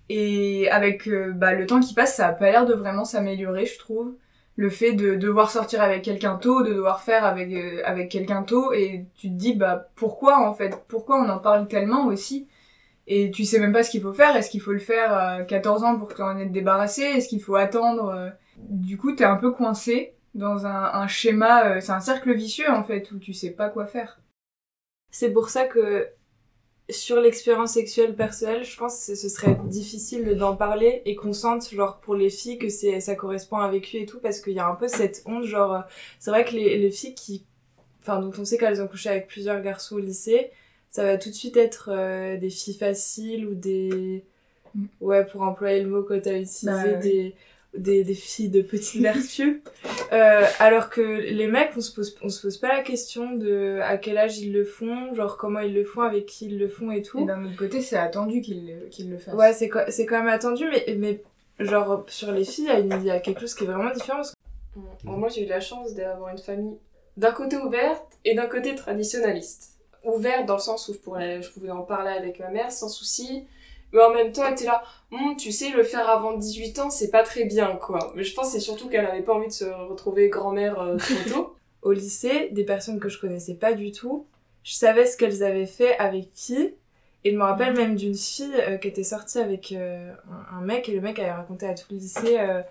Et 0.09 0.69
avec 0.71 1.07
euh, 1.07 1.31
bah, 1.31 1.53
le 1.53 1.65
temps 1.67 1.79
qui 1.79 1.93
passe, 1.93 2.15
ça 2.15 2.27
a 2.27 2.33
pas 2.33 2.51
l'air 2.51 2.65
de 2.65 2.73
vraiment 2.73 3.05
s'améliorer, 3.05 3.65
je 3.65 3.77
trouve. 3.77 4.15
Le 4.55 4.69
fait 4.69 4.93
de 4.93 5.15
devoir 5.15 5.51
sortir 5.51 5.81
avec 5.81 6.01
quelqu'un 6.03 6.35
tôt, 6.35 6.63
de 6.63 6.73
devoir 6.73 7.01
faire 7.01 7.23
avec, 7.25 7.53
euh, 7.53 7.81
avec 7.85 8.09
quelqu'un 8.09 8.43
tôt, 8.43 8.73
et 8.73 9.05
tu 9.15 9.29
te 9.29 9.33
dis, 9.35 9.53
bah 9.55 9.89
pourquoi 9.95 10.39
en 10.47 10.53
fait? 10.53 10.75
Pourquoi 10.87 11.21
on 11.23 11.29
en 11.29 11.39
parle 11.39 11.67
tellement 11.67 12.07
aussi? 12.07 12.47
Et 13.07 13.31
tu 13.31 13.45
sais 13.45 13.59
même 13.59 13.73
pas 13.73 13.83
ce 13.83 13.91
qu'il 13.91 14.01
faut 14.01 14.13
faire. 14.13 14.35
Est-ce 14.35 14.49
qu'il 14.51 14.61
faut 14.61 14.73
le 14.73 14.79
faire 14.79 15.13
à 15.13 15.43
14 15.43 15.83
ans 15.83 15.97
pour 15.97 16.13
t'en 16.13 16.37
être 16.37 16.51
débarrassé? 16.51 17.03
Est-ce 17.03 17.27
qu'il 17.29 17.41
faut 17.41 17.55
attendre 17.55 18.09
euh, 18.09 18.29
Du 18.57 18.97
coup, 18.97 19.13
t'es 19.13 19.23
un 19.25 19.35
peu 19.37 19.51
coincé 19.51 20.15
dans 20.35 20.65
un, 20.67 20.83
un 20.93 21.07
schéma. 21.07 21.65
euh, 21.65 21.79
c'est 21.81 21.91
un 21.91 21.99
cercle 22.01 22.33
vicieux 22.33 22.69
en 22.69 22.83
fait 22.83 23.11
où 23.11 23.19
tu 23.19 23.33
sais 23.33 23.51
pas 23.51 23.69
quoi 23.69 23.85
faire. 23.87 24.19
C'est 25.11 25.31
pour 25.31 25.49
ça 25.49 25.65
que 25.65 26.07
sur 26.89 27.19
l'expérience 27.21 27.73
sexuelle 27.73 28.15
personnelle, 28.15 28.63
je 28.63 28.77
pense 28.77 29.05
que 29.07 29.15
ce 29.15 29.29
serait 29.29 29.57
difficile 29.65 30.25
de- 30.25 30.33
d'en 30.33 30.55
parler 30.55 31.01
et 31.05 31.15
qu'on 31.15 31.33
sente 31.33 31.69
genre 31.69 31.99
pour 31.99 32.15
les 32.15 32.29
filles 32.29 32.57
que 32.57 32.69
c'est 32.69 32.99
ça 32.99 33.15
correspond 33.15 33.57
à 33.57 33.65
un 33.65 33.71
vécu 33.71 33.97
et 33.97 34.05
tout 34.05 34.19
parce 34.19 34.39
qu'il 34.41 34.53
y 34.53 34.59
a 34.59 34.67
un 34.67 34.75
peu 34.75 34.87
cette 34.87 35.21
honte 35.25 35.43
genre 35.45 35.73
euh, 35.73 35.79
c'est 36.19 36.31
vrai 36.31 36.45
que 36.45 36.51
les, 36.53 36.77
les 36.77 36.91
filles 36.91 37.15
qui 37.15 37.45
enfin 38.01 38.19
dont 38.19 38.31
on 38.39 38.45
sait 38.45 38.57
qu'elles 38.57 38.81
ont 38.81 38.87
couché 38.87 39.09
avec 39.09 39.27
plusieurs 39.27 39.61
garçons 39.61 39.95
au 39.95 39.99
lycée, 39.99 40.51
ça 40.89 41.03
va 41.05 41.17
tout 41.17 41.29
de 41.29 41.35
suite 41.35 41.57
être 41.57 41.89
euh, 41.93 42.37
des 42.37 42.49
filles 42.49 42.75
faciles 42.77 43.45
ou 43.47 43.55
des 43.55 44.23
Mm. 44.75 44.85
ouais 45.01 45.25
pour 45.25 45.41
employer 45.41 45.81
le 45.83 45.89
mot 45.89 46.03
que 46.03 46.13
t'as 46.13 46.33
utilisé 46.37 46.65
Bah, 46.67 46.97
des 46.97 47.35
des, 47.77 48.03
des 48.03 48.13
filles 48.15 48.49
de 48.49 48.61
petite 48.61 49.01
vertu. 49.01 49.61
Euh, 50.11 50.43
alors 50.57 50.89
que 50.89 51.01
les 51.01 51.45
mecs, 51.45 51.69
on 51.77 51.81
se 51.81 51.93
pose, 51.93 52.17
on 52.23 52.29
se 52.29 52.41
pose 52.41 52.57
pas 52.57 52.69
la 52.69 52.81
question 52.81 53.33
de 53.35 53.77
à 53.83 53.97
quel 53.99 54.17
âge 54.17 54.39
ils 54.39 54.51
le 54.51 54.63
font, 54.65 55.13
genre 55.13 55.37
comment 55.37 55.59
ils 55.59 55.71
le 55.73 55.83
font, 55.85 56.01
avec 56.01 56.25
qui 56.25 56.47
ils 56.47 56.57
le 56.57 56.67
font 56.67 56.89
et 56.89 57.03
tout. 57.03 57.19
Et 57.19 57.25
d'un 57.25 57.45
autre 57.45 57.55
côté, 57.55 57.79
c'est 57.81 57.95
attendu 57.95 58.41
qu'il 58.41 58.65
le, 58.65 58.87
qu'il 58.87 59.11
le 59.11 59.19
fasse. 59.19 59.35
Ouais, 59.35 59.53
c'est 59.53 59.69
c'est 59.89 60.07
quand 60.07 60.17
même 60.17 60.27
attendu, 60.27 60.65
mais, 60.67 60.95
mais 60.97 61.21
genre 61.63 62.05
sur 62.07 62.31
les 62.31 62.43
filles, 62.43 62.65
il 62.65 62.67
y 62.69 62.71
a 62.71 62.79
une- 62.79 63.01
il 63.01 63.05
y, 63.05 63.11
a 63.11 63.19
quelque 63.19 63.41
chose 63.41 63.53
qui 63.53 63.65
est 63.65 63.67
vraiment 63.67 63.91
différent. 63.93 64.17
parce 64.17 64.33
Bon, 65.03 65.11
moi 65.17 65.29
j'ai 65.29 65.43
eu 65.45 65.47
la 65.47 65.59
chance 65.59 65.93
d'avoir 65.93 66.29
une 66.31 66.39
famille 66.39 66.77
d'un 67.17 67.31
côté 67.31 67.57
ouverte 67.57 68.17
et 68.25 68.33
d'un 68.33 68.47
côté 68.47 68.73
traditionnaliste. 68.73 69.77
ouverte 70.03 70.47
dans 70.47 70.55
le 70.55 70.59
sens 70.61 70.87
où 70.87 70.93
je, 70.93 70.97
pourrais, 70.99 71.43
je 71.43 71.51
pouvais 71.51 71.69
en 71.69 71.83
parler 71.83 72.11
avec 72.11 72.39
ma 72.39 72.49
mère 72.49 72.71
sans 72.71 72.89
souci. 72.89 73.43
Mais 73.91 74.01
en 74.01 74.13
même 74.13 74.31
temps, 74.31 74.45
elle 74.45 74.53
était 74.53 74.65
là, 74.65 74.83
Hum, 75.11 75.35
tu 75.35 75.51
sais, 75.51 75.71
le 75.71 75.83
faire 75.83 76.07
avant 76.07 76.37
18 76.37 76.79
ans, 76.79 76.89
c'est 76.91 77.09
pas 77.09 77.23
très 77.23 77.45
bien, 77.45 77.75
quoi. 77.77 78.11
Mais 78.15 78.23
je 78.23 78.35
pense 78.35 78.51
c'est 78.51 78.59
surtout 78.59 78.89
qu'elle 78.89 79.05
avait 79.07 79.23
pas 79.23 79.33
envie 79.33 79.47
de 79.47 79.51
se 79.53 79.65
retrouver 79.65 80.29
grand-mère 80.29 80.79
euh, 80.79 80.97
trop 80.97 81.29
tôt. 81.29 81.55
Au 81.81 81.93
lycée, 81.93 82.49
des 82.51 82.63
personnes 82.63 82.99
que 82.99 83.09
je 83.09 83.19
connaissais 83.19 83.55
pas 83.55 83.73
du 83.73 83.91
tout, 83.91 84.27
je 84.63 84.73
savais 84.73 85.07
ce 85.07 85.17
qu'elles 85.17 85.43
avaient 85.43 85.65
fait 85.65 85.97
avec 85.97 86.31
qui. 86.33 86.75
Et 87.23 87.31
je 87.31 87.37
me 87.37 87.43
rappelle 87.43 87.75
même 87.75 87.95
d'une 87.95 88.15
fille 88.15 88.53
euh, 88.59 88.77
qui 88.77 88.87
était 88.87 89.03
sortie 89.03 89.39
avec 89.39 89.71
euh, 89.71 90.13
un, 90.53 90.61
mec, 90.61 90.87
et 90.87 90.93
le 90.93 91.01
mec 91.01 91.19
avait 91.19 91.31
raconté 91.31 91.67
à 91.67 91.73
tout 91.73 91.85
le 91.91 91.97
lycée 91.97 92.37
euh, 92.39 92.61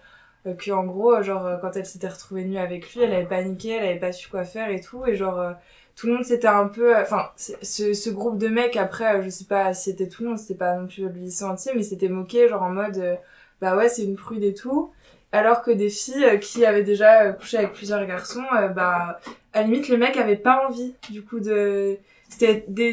que 0.55 0.71
en 0.71 0.85
gros, 0.85 1.21
genre, 1.23 1.59
quand 1.61 1.77
elle 1.77 1.85
s'était 1.85 2.09
retrouvée 2.09 2.45
nue 2.45 2.57
avec 2.57 2.95
lui, 2.95 3.03
elle 3.03 3.13
avait 3.13 3.27
paniqué, 3.27 3.71
elle 3.73 3.85
avait 3.85 3.99
pas 3.99 4.13
su 4.13 4.29
quoi 4.29 4.45
faire 4.45 4.71
et 4.71 4.81
tout, 4.81 5.05
et 5.07 5.17
genre, 5.17 5.53
tout 5.99 6.07
le 6.07 6.15
monde 6.15 6.25
s'était 6.25 6.47
un 6.47 6.69
peu... 6.69 6.97
Enfin, 6.97 7.31
ce, 7.37 7.93
ce 7.93 8.11
groupe 8.11 8.39
de 8.39 8.47
mecs, 8.47 8.77
après, 8.77 9.17
euh, 9.17 9.23
je 9.23 9.31
sais 9.31 9.47
pas 9.47 9.75
si 9.75 9.91
c'était 9.91 10.09
tout 10.09 10.23
le 10.23 10.29
monde, 10.29 10.39
c'était 10.39 10.55
pas 10.55 10.77
non 10.77 10.87
plus 10.87 11.03
le 11.03 11.11
lycée 11.11 11.45
entier, 11.45 11.73
mais 11.75 11.83
c'était 11.83 12.09
moqué, 12.09 12.49
genre 12.49 12.63
en 12.63 12.71
mode, 12.71 12.99
euh, 12.99 13.17
bah 13.61 13.77
ouais, 13.77 13.89
c'est 13.89 14.05
une 14.05 14.15
prude 14.15 14.45
et 14.45 14.55
tout. 14.55 14.93
Alors 15.33 15.61
que 15.61 15.73
des 15.73 15.91
filles 15.91 16.25
euh, 16.25 16.37
qui 16.37 16.65
avaient 16.65 16.85
déjà 16.85 17.33
couché 17.33 17.59
avec 17.59 17.73
plusieurs 17.73 18.07
garçons, 18.07 18.45
bah, 18.77 19.19
à 19.53 19.61
la 19.61 19.65
limite, 19.65 19.89
les 19.89 19.97
mecs 19.97 20.17
avaient 20.17 20.37
pas 20.37 20.69
envie, 20.69 20.95
du 21.11 21.23
coup, 21.23 21.41
de... 21.41 21.99
C'était 22.29 22.65
des, 22.69 22.93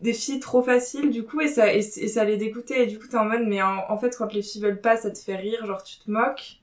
des, 0.00 0.12
filles 0.12 0.40
trop 0.40 0.62
faciles, 0.62 1.10
du 1.10 1.22
coup, 1.22 1.40
et 1.40 1.48
ça, 1.48 1.72
et, 1.72 1.82
ça 1.82 2.24
les 2.24 2.36
dégoûtait. 2.36 2.82
Et 2.82 2.86
du 2.86 2.98
coup, 2.98 3.06
t'es 3.06 3.18
en 3.18 3.26
mode, 3.26 3.46
mais 3.46 3.62
en, 3.62 3.84
en 3.88 3.98
fait, 3.98 4.16
quand 4.16 4.32
les 4.32 4.42
filles 4.42 4.62
veulent 4.62 4.80
pas, 4.80 4.96
ça 4.96 5.10
te 5.10 5.18
fait 5.18 5.36
rire, 5.36 5.66
genre, 5.66 5.84
tu 5.84 5.98
te 5.98 6.10
moques. 6.10 6.60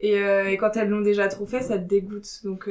Et, 0.00 0.16
et 0.16 0.56
quand 0.58 0.76
elles 0.76 0.88
l'ont 0.90 1.00
déjà 1.00 1.28
trop 1.28 1.46
fait, 1.46 1.62
ça 1.62 1.78
te 1.78 1.84
dégoûte. 1.84 2.40
Donc, 2.42 2.68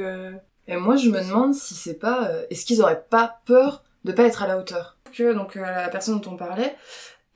Et 0.68 0.76
moi, 0.76 0.96
je 0.96 1.10
me 1.10 1.20
demande 1.20 1.54
si 1.54 1.74
c'est 1.74 1.98
pas. 1.98 2.28
euh, 2.28 2.44
Est-ce 2.50 2.64
qu'ils 2.64 2.80
auraient 2.82 3.04
pas 3.10 3.40
peur 3.44 3.82
de 4.04 4.12
pas 4.12 4.22
être 4.24 4.42
à 4.42 4.46
la 4.46 4.58
hauteur? 4.58 4.96
Que 5.16 5.32
donc 5.32 5.56
euh, 5.56 5.60
la 5.62 5.88
personne 5.88 6.20
dont 6.20 6.32
on 6.32 6.36
parlait, 6.36 6.74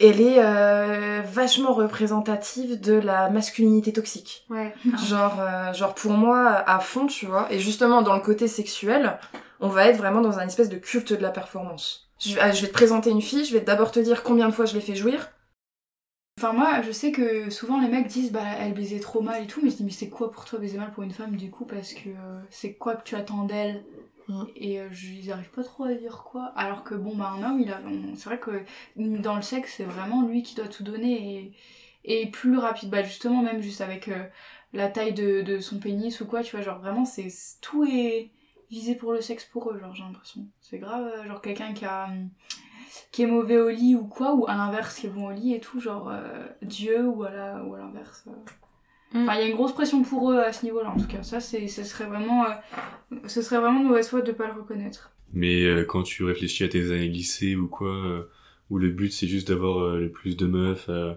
elle 0.00 0.20
est 0.20 0.38
euh, 0.38 1.23
vachement 1.25 1.73
représentative 1.75 2.80
de 2.80 2.94
la 2.94 3.30
masculinité 3.30 3.92
toxique. 3.92 4.47
Ouais. 4.50 4.75
Genre, 5.06 5.37
euh, 5.40 5.73
genre 5.73 5.94
pour 5.94 6.12
moi, 6.12 6.47
à 6.66 6.78
fond, 6.80 7.06
tu 7.06 7.26
vois. 7.26 7.47
Et 7.50 7.58
justement, 7.58 8.02
dans 8.02 8.14
le 8.14 8.20
côté 8.20 8.49
sexuel, 8.49 9.18
on 9.61 9.68
va 9.68 9.87
être 9.88 9.97
vraiment 9.99 10.20
dans 10.20 10.38
un 10.38 10.47
espèce 10.47 10.68
de 10.68 10.76
culte 10.76 11.12
de 11.12 11.23
la 11.23 11.30
performance. 11.30 12.08
Je, 12.20 12.37
ah, 12.40 12.50
je 12.50 12.62
vais 12.62 12.68
te 12.68 12.73
présenter 12.73 13.11
une 13.11 13.23
fille, 13.23 13.44
je 13.44 13.52
vais 13.52 13.61
d'abord 13.61 13.92
te 13.92 14.00
dire 14.00 14.23
combien 14.25 14.49
de 14.49 14.54
fois 14.54 14.64
je 14.66 14.75
l'ai 14.75 14.80
fait 14.80 14.97
jouir. 14.97 15.28
Enfin, 16.38 16.52
moi, 16.52 16.83
je 16.83 16.92
sais 16.92 17.11
que 17.11 17.50
souvent 17.50 17.80
les 17.80 17.88
mecs 17.88 18.07
disent, 18.07 18.30
bah, 18.30 18.45
elle 18.61 18.73
baisait 18.73 19.00
trop 19.00 19.21
mal 19.23 19.42
et 19.42 19.47
tout, 19.49 19.61
mais 19.61 19.71
je 19.71 19.76
dis, 19.76 19.83
mais 19.85 19.90
c'est 19.90 20.09
quoi 20.09 20.30
pour 20.30 20.45
toi 20.45 20.61
baiser 20.61 20.78
mal 20.78 20.92
pour 20.92 21.02
une 21.02 21.11
femme, 21.11 21.35
du 21.35 21.50
coup, 21.50 21.64
parce 21.64 21.92
que 21.95 22.11
euh, 22.11 22.40
c'est 22.49 22.75
quoi 22.75 22.95
que 22.95 23.02
tu 23.02 23.16
attends 23.16 23.45
d'elle 23.45 23.85
Mm. 24.28 24.45
Et 24.57 24.80
euh, 24.80 24.88
je- 24.92 25.09
ils 25.09 25.33
arrivent 25.33 25.50
pas 25.50 25.64
trop 25.64 25.85
à 25.85 25.95
dire 25.95 26.23
quoi. 26.30 26.52
Alors 26.54 26.85
que, 26.85 26.95
bon, 26.95 27.16
bah, 27.16 27.33
un 27.37 27.42
homme, 27.42 27.61
il 27.61 27.73
a. 27.73 27.80
C'est 28.14 28.26
vrai 28.26 28.38
que 28.38 28.62
dans 28.97 29.37
le 29.37 29.42
sexe, 29.42 29.75
c'est 29.78 29.85
vraiment 29.85 30.23
lui 30.23 30.42
qui 30.42 30.54
doit 30.54 30.68
tout 30.68 30.85
donner 30.85 31.52
et, 32.04 32.23
et 32.23 32.30
plus 32.30 32.59
rapide. 32.59 32.90
Bah, 32.90 33.02
justement, 33.02 33.42
même 33.42 33.62
juste 33.62 33.80
avec 33.80 34.09
euh, 34.09 34.25
la 34.73 34.88
taille 34.88 35.14
de, 35.14 35.42
de 35.42 35.59
son 35.61 35.78
pénis 35.78 36.21
ou 36.21 36.26
quoi, 36.26 36.42
tu 36.42 36.54
vois, 36.57 36.64
genre 36.64 36.78
vraiment, 36.78 37.04
c'est 37.04 37.28
tout 37.62 37.85
est 37.85 38.30
visé 38.71 38.95
pour 38.95 39.12
le 39.12 39.23
sexe 39.23 39.45
pour 39.47 39.71
eux, 39.71 39.78
genre, 39.78 39.95
j'ai 39.95 40.02
l'impression. 40.02 40.47
C'est 40.61 40.78
grave, 40.78 41.07
euh, 41.07 41.26
genre 41.26 41.40
quelqu'un 41.40 41.73
qui 41.73 41.85
a. 41.87 42.09
qui 43.12 43.22
est 43.22 43.26
mauvais 43.26 43.58
au 43.58 43.68
lit 43.70 43.94
ou 43.94 44.04
quoi, 44.06 44.34
ou 44.34 44.46
à 44.48 44.54
l'inverse 44.56 44.96
qui 44.98 45.06
est 45.06 45.10
bon 45.10 45.28
au 45.28 45.32
lit 45.32 45.54
et 45.54 45.60
tout, 45.60 45.80
genre 45.80 46.10
euh, 46.10 46.46
Dieu 46.62 47.06
ou 47.06 47.22
à 47.24 47.30
la- 47.30 47.62
ou 47.64 47.74
à 47.74 47.78
l'inverse. 47.78 48.24
euh. 48.28 49.18
Mm. 49.18 49.22
Enfin, 49.22 49.34
il 49.36 49.40
y 49.40 49.44
a 49.44 49.48
une 49.48 49.56
grosse 49.56 49.72
pression 49.72 50.02
pour 50.02 50.30
eux 50.32 50.38
à 50.38 50.52
ce 50.52 50.64
niveau-là, 50.66 50.90
en 50.90 50.96
tout 50.98 51.06
cas. 51.06 51.22
Ça, 51.22 51.40
c'est, 51.40 51.66
ce 51.68 51.82
serait 51.82 52.04
vraiment, 52.06 52.44
euh, 52.46 53.16
ce 53.26 53.40
serait 53.42 53.58
vraiment 53.58 53.80
de 53.80 53.86
mauvaise 53.86 54.08
foi 54.08 54.20
de 54.20 54.32
pas 54.32 54.46
le 54.46 54.52
reconnaître. 54.60 55.10
Mais 55.32 55.64
euh, 55.64 55.84
quand 55.84 56.02
tu 56.02 56.24
réfléchis 56.24 56.64
à 56.64 56.68
tes 56.68 56.90
années 56.92 57.08
lycée 57.08 57.56
ou 57.56 57.68
quoi, 57.68 57.88
euh, 57.94 58.22
où 58.70 58.78
le 58.78 58.90
but 58.90 59.10
c'est 59.12 59.26
juste 59.26 59.48
d'avoir 59.48 59.78
euh, 59.78 59.98
le 60.00 60.10
plus 60.10 60.36
de 60.36 60.46
meufs, 60.46 60.86
euh, 60.90 61.14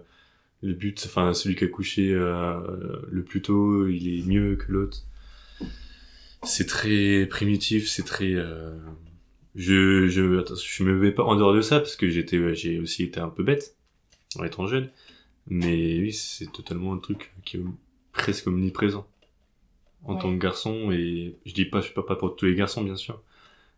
le 0.64 0.74
but, 0.74 1.02
enfin 1.06 1.34
celui 1.34 1.56
qui 1.56 1.64
a 1.66 1.68
couché 1.68 2.12
euh, 2.14 2.60
le 3.10 3.24
plus 3.24 3.42
tôt, 3.42 3.88
il 3.88 4.20
est 4.20 4.26
mieux 4.28 4.56
que 4.56 4.72
l'autre. 4.72 5.00
C'est 6.44 6.66
très 6.68 7.26
primitif, 7.26 7.88
c'est 7.90 8.04
très. 8.06 8.34
Je 9.56 10.08
je 10.08 10.40
attends, 10.40 10.56
je 10.56 10.84
me 10.84 10.96
mets 10.96 11.12
pas 11.12 11.24
en 11.24 11.36
dehors 11.36 11.54
de 11.54 11.62
ça 11.62 11.80
parce 11.80 11.96
que 11.96 12.10
j'étais 12.10 12.56
j'ai 12.56 12.80
aussi 12.80 13.04
été 13.04 13.20
un 13.20 13.30
peu 13.30 13.44
bête 13.44 13.76
en 14.40 14.44
étant 14.44 14.68
jeune. 14.68 14.90
Mais 15.48 16.00
oui, 16.00 16.14
c'est 16.14 16.52
totalement 16.52 16.94
un 16.94 17.00
truc 17.00 17.34
qui 17.46 17.58
est 17.58 17.64
presque 18.14 18.48
omniprésent 18.48 19.08
en 20.04 20.16
Ouais. 20.16 20.22
tant 20.22 20.32
que 20.34 20.38
garçon 20.40 20.92
et 20.92 21.36
je 21.46 21.54
dis 21.54 21.66
pas 21.66 21.82
je 21.82 21.92
parle 21.92 22.08
pas 22.08 22.16
pour 22.16 22.36
tous 22.36 22.46
les 22.46 22.56
garçons 22.56 22.84
bien 22.84 22.96
sûr 22.96 23.22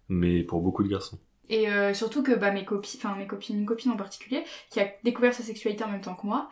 mais 0.10 0.44
pour 0.44 0.62
beaucoup 0.62 0.84
de 0.84 0.88
garçons. 0.90 1.20
Et 1.50 1.70
euh, 1.70 1.94
surtout 1.94 2.24
que 2.24 2.34
bah, 2.36 2.52
mes 2.52 2.66
copines, 2.66 3.00
enfin 3.04 3.16
mes 3.16 3.28
copines, 3.28 3.60
une 3.60 3.66
copine 3.66 3.92
en 3.92 3.98
particulier, 3.98 4.44
qui 4.70 4.80
a 4.80 4.90
découvert 5.04 5.34
sa 5.34 5.44
sexualité 5.44 5.84
en 5.84 5.90
même 5.92 6.02
temps 6.02 6.16
que 6.16 6.26
moi, 6.26 6.50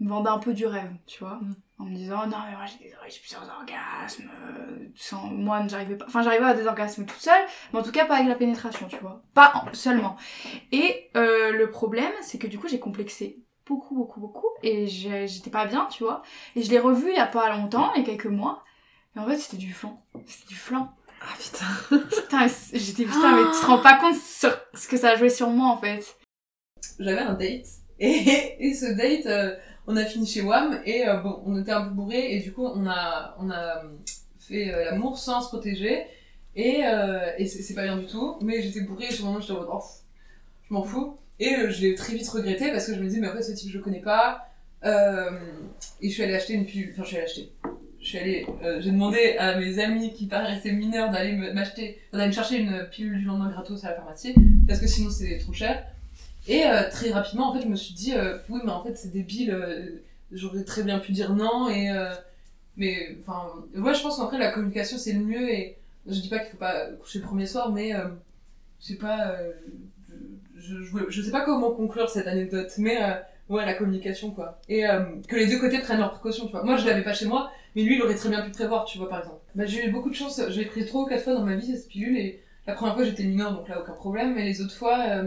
me 0.00 0.08
vendait 0.08 0.30
un 0.30 0.38
peu 0.38 0.54
du 0.54 0.66
rêve, 0.66 0.90
tu 1.06 1.20
vois, 1.20 1.40
en 1.82 1.86
me 1.86 1.94
disant 1.96 2.26
non 2.26 2.36
mais 2.48 2.56
moi 2.56 2.64
j'ai 2.66 2.84
des- 2.84 2.94
j'ai 3.08 3.18
plusieurs 3.20 3.42
orgasmes, 3.58 4.30
euh, 4.46 4.86
sans 4.94 5.24
moi 5.26 5.62
j'arrivais 5.68 5.96
pas, 5.96 6.04
enfin 6.06 6.22
j'arrivais 6.22 6.44
à 6.44 6.54
des 6.54 6.66
orgasmes 6.66 7.04
toute 7.04 7.18
seule, 7.20 7.44
mais 7.72 7.80
en 7.80 7.82
tout 7.82 7.90
cas 7.92 8.04
pas 8.06 8.14
avec 8.16 8.28
la 8.28 8.34
pénétration, 8.36 8.86
tu 8.88 8.96
vois, 8.98 9.22
pas 9.34 9.52
en- 9.54 9.74
seulement. 9.74 10.16
Et 10.70 11.10
euh, 11.16 11.50
le 11.52 11.70
problème 11.70 12.12
c'est 12.22 12.38
que 12.38 12.46
du 12.46 12.58
coup 12.58 12.68
j'ai 12.68 12.78
complexé 12.78 13.40
beaucoup 13.66 13.94
beaucoup 13.94 14.20
beaucoup 14.20 14.46
et 14.62 14.86
j'étais 14.86 15.50
pas 15.50 15.66
bien, 15.66 15.86
tu 15.90 16.04
vois, 16.04 16.22
et 16.56 16.62
je 16.62 16.70
l'ai 16.70 16.78
revu 16.78 17.08
il 17.10 17.16
y 17.16 17.20
a 17.20 17.26
pas 17.26 17.50
longtemps, 17.56 17.92
il 17.94 18.00
y 18.00 18.04
a 18.04 18.06
quelques 18.06 18.26
mois, 18.26 18.62
et 19.16 19.18
en 19.18 19.26
fait 19.26 19.36
c'était 19.38 19.56
du 19.56 19.72
flan, 19.72 20.04
c'était 20.26 20.48
du 20.48 20.56
flan. 20.56 20.94
Ah 21.20 21.34
putain. 21.38 21.98
Putain, 22.22 22.46
j'étais 22.72 23.04
putain, 23.04 23.36
mais 23.36 23.44
tu 23.52 23.60
te 23.60 23.66
rends 23.66 23.78
pas 23.78 23.96
compte 23.98 24.16
sur 24.16 24.50
ce 24.74 24.88
que 24.88 24.96
ça 24.96 25.10
a 25.10 25.16
joué 25.16 25.28
sur 25.30 25.50
moi 25.50 25.68
en 25.68 25.76
fait. 25.78 26.16
J'avais 26.98 27.20
un 27.20 27.34
date, 27.34 27.66
et, 28.00 28.56
et 28.58 28.74
ce 28.74 28.86
date, 28.86 29.26
euh, 29.26 29.56
on 29.86 29.96
a 29.96 30.04
fini 30.04 30.26
chez 30.26 30.42
Wam, 30.42 30.80
et 30.84 31.08
euh, 31.08 31.16
bon, 31.18 31.42
on 31.46 31.60
était 31.60 31.72
un 31.72 31.82
peu 31.84 31.90
bourrés, 31.90 32.34
et 32.34 32.40
du 32.40 32.52
coup, 32.52 32.66
on 32.66 32.86
a, 32.86 33.36
on 33.40 33.50
a 33.50 33.82
fait 34.38 34.72
euh, 34.72 34.84
l'amour 34.84 35.18
sans 35.18 35.40
se 35.40 35.48
protéger, 35.48 36.04
et, 36.54 36.82
euh, 36.84 37.30
et 37.38 37.46
c'est 37.46 37.74
pas 37.74 37.84
bien 37.84 37.96
du 37.96 38.06
tout, 38.06 38.36
mais 38.42 38.62
j'étais 38.62 38.82
bourrée, 38.82 39.06
et 39.06 39.12
sur 39.12 39.24
le 39.24 39.30
moment, 39.30 39.40
j'étais 39.40 39.52
en 39.52 39.60
mode, 39.60 39.68
oh, 39.72 39.82
je 40.68 40.74
m'en 40.74 40.82
fous, 40.82 41.16
et 41.40 41.54
euh, 41.54 41.70
je 41.70 41.80
l'ai 41.80 41.94
très 41.94 42.14
vite 42.14 42.28
regretté, 42.28 42.70
parce 42.70 42.86
que 42.86 42.94
je 42.94 43.00
me 43.00 43.08
dis, 43.08 43.18
mais 43.18 43.28
en 43.28 43.32
fait, 43.32 43.42
ce 43.42 43.52
type, 43.52 43.70
je 43.70 43.78
le 43.78 43.82
connais 43.82 44.00
pas, 44.00 44.46
euh, 44.84 45.30
et 46.00 46.08
je 46.08 46.14
suis 46.14 46.22
allée 46.22 46.34
acheter 46.34 46.54
une 46.54 46.66
pilule, 46.66 46.90
enfin, 46.92 47.02
je 47.02 47.08
suis 47.08 47.16
allée 47.16 47.26
acheter. 47.26 47.52
Je 48.00 48.06
suis 48.08 48.46
euh, 48.64 48.80
j'ai 48.80 48.90
demandé 48.90 49.36
à 49.38 49.56
mes 49.56 49.78
amis 49.78 50.12
qui 50.12 50.26
paraissaient 50.26 50.72
mineurs 50.72 51.10
d'aller 51.12 51.34
m'acheter, 51.52 52.00
d'aller 52.12 52.26
me 52.26 52.32
chercher 52.32 52.58
une 52.58 52.88
pilule 52.90 53.16
du 53.16 53.24
lendemain 53.24 53.48
gratos 53.48 53.84
à 53.84 53.90
la 53.90 53.94
pharmacie, 53.94 54.34
parce 54.66 54.80
que 54.80 54.88
sinon 54.88 55.08
c'est 55.08 55.38
trop 55.38 55.52
cher. 55.52 55.86
Et 56.48 56.64
euh, 56.66 56.90
très 56.90 57.10
rapidement, 57.10 57.50
en 57.50 57.54
fait, 57.54 57.62
je 57.62 57.68
me 57.68 57.76
suis 57.76 57.94
dit, 57.94 58.14
euh, 58.14 58.38
oui, 58.48 58.60
mais 58.64 58.72
en 58.72 58.82
fait, 58.82 58.96
c'est 58.96 59.12
débile, 59.12 59.52
euh, 59.52 60.02
j'aurais 60.32 60.64
très 60.64 60.82
bien 60.82 60.98
pu 60.98 61.12
dire 61.12 61.34
non, 61.34 61.68
et. 61.68 61.90
euh, 61.90 62.12
mais, 62.76 63.16
enfin, 63.20 63.52
ouais, 63.76 63.94
je 63.94 64.02
pense 64.02 64.16
qu'après, 64.16 64.38
la 64.38 64.50
communication, 64.50 64.96
c'est 64.96 65.12
le 65.12 65.20
mieux, 65.20 65.50
et 65.50 65.76
je 66.06 66.18
dis 66.20 66.28
pas 66.28 66.38
qu'il 66.38 66.50
faut 66.50 66.56
pas 66.56 66.86
coucher 67.00 67.18
le 67.18 67.24
premier 67.26 67.46
soir, 67.46 67.70
mais, 67.70 67.94
euh, 67.94 68.08
je 68.80 68.86
sais 68.86 68.94
pas, 68.96 69.36
je, 70.56 70.76
je, 71.08 71.22
sais 71.22 71.30
pas 71.30 71.44
comment 71.44 71.70
conclure 71.72 72.08
cette 72.08 72.26
anecdote, 72.26 72.72
mais, 72.78 72.98
ouais, 73.50 73.66
la 73.66 73.74
communication, 73.74 74.30
quoi. 74.30 74.58
Et 74.70 74.84
que 75.28 75.36
les 75.36 75.48
deux 75.48 75.60
côtés 75.60 75.80
prennent 75.80 75.98
leurs 75.98 76.12
précautions, 76.12 76.46
tu 76.46 76.52
vois. 76.52 76.64
Moi, 76.64 76.78
je 76.78 76.86
l'avais 76.86 77.02
pas 77.02 77.12
chez 77.12 77.26
moi, 77.26 77.52
mais 77.76 77.82
lui, 77.82 77.96
il 77.96 78.02
aurait 78.02 78.14
très 78.14 78.30
bien 78.30 78.40
pu 78.42 78.50
prévoir, 78.50 78.86
tu 78.86 78.96
vois, 78.98 79.08
par 79.08 79.18
exemple. 79.20 79.40
Bah, 79.54 79.66
j'ai 79.66 79.86
eu 79.86 79.92
beaucoup 79.92 80.08
de 80.10 80.14
chance, 80.14 80.40
j'ai 80.48 80.64
pris 80.64 80.86
trois 80.86 81.02
ou 81.02 81.06
quatre 81.06 81.24
fois 81.24 81.34
dans 81.34 81.44
ma 81.44 81.56
vie 81.56 81.76
cette 81.76 81.88
pilule, 81.88 82.16
et 82.16 82.42
la 82.66 82.72
première 82.72 82.94
fois, 82.94 83.04
j'étais 83.04 83.24
mineure, 83.24 83.52
donc 83.52 83.68
là, 83.68 83.82
aucun 83.82 83.92
problème, 83.92 84.34
mais 84.34 84.44
les 84.44 84.62
autres 84.62 84.74
fois, 84.74 85.22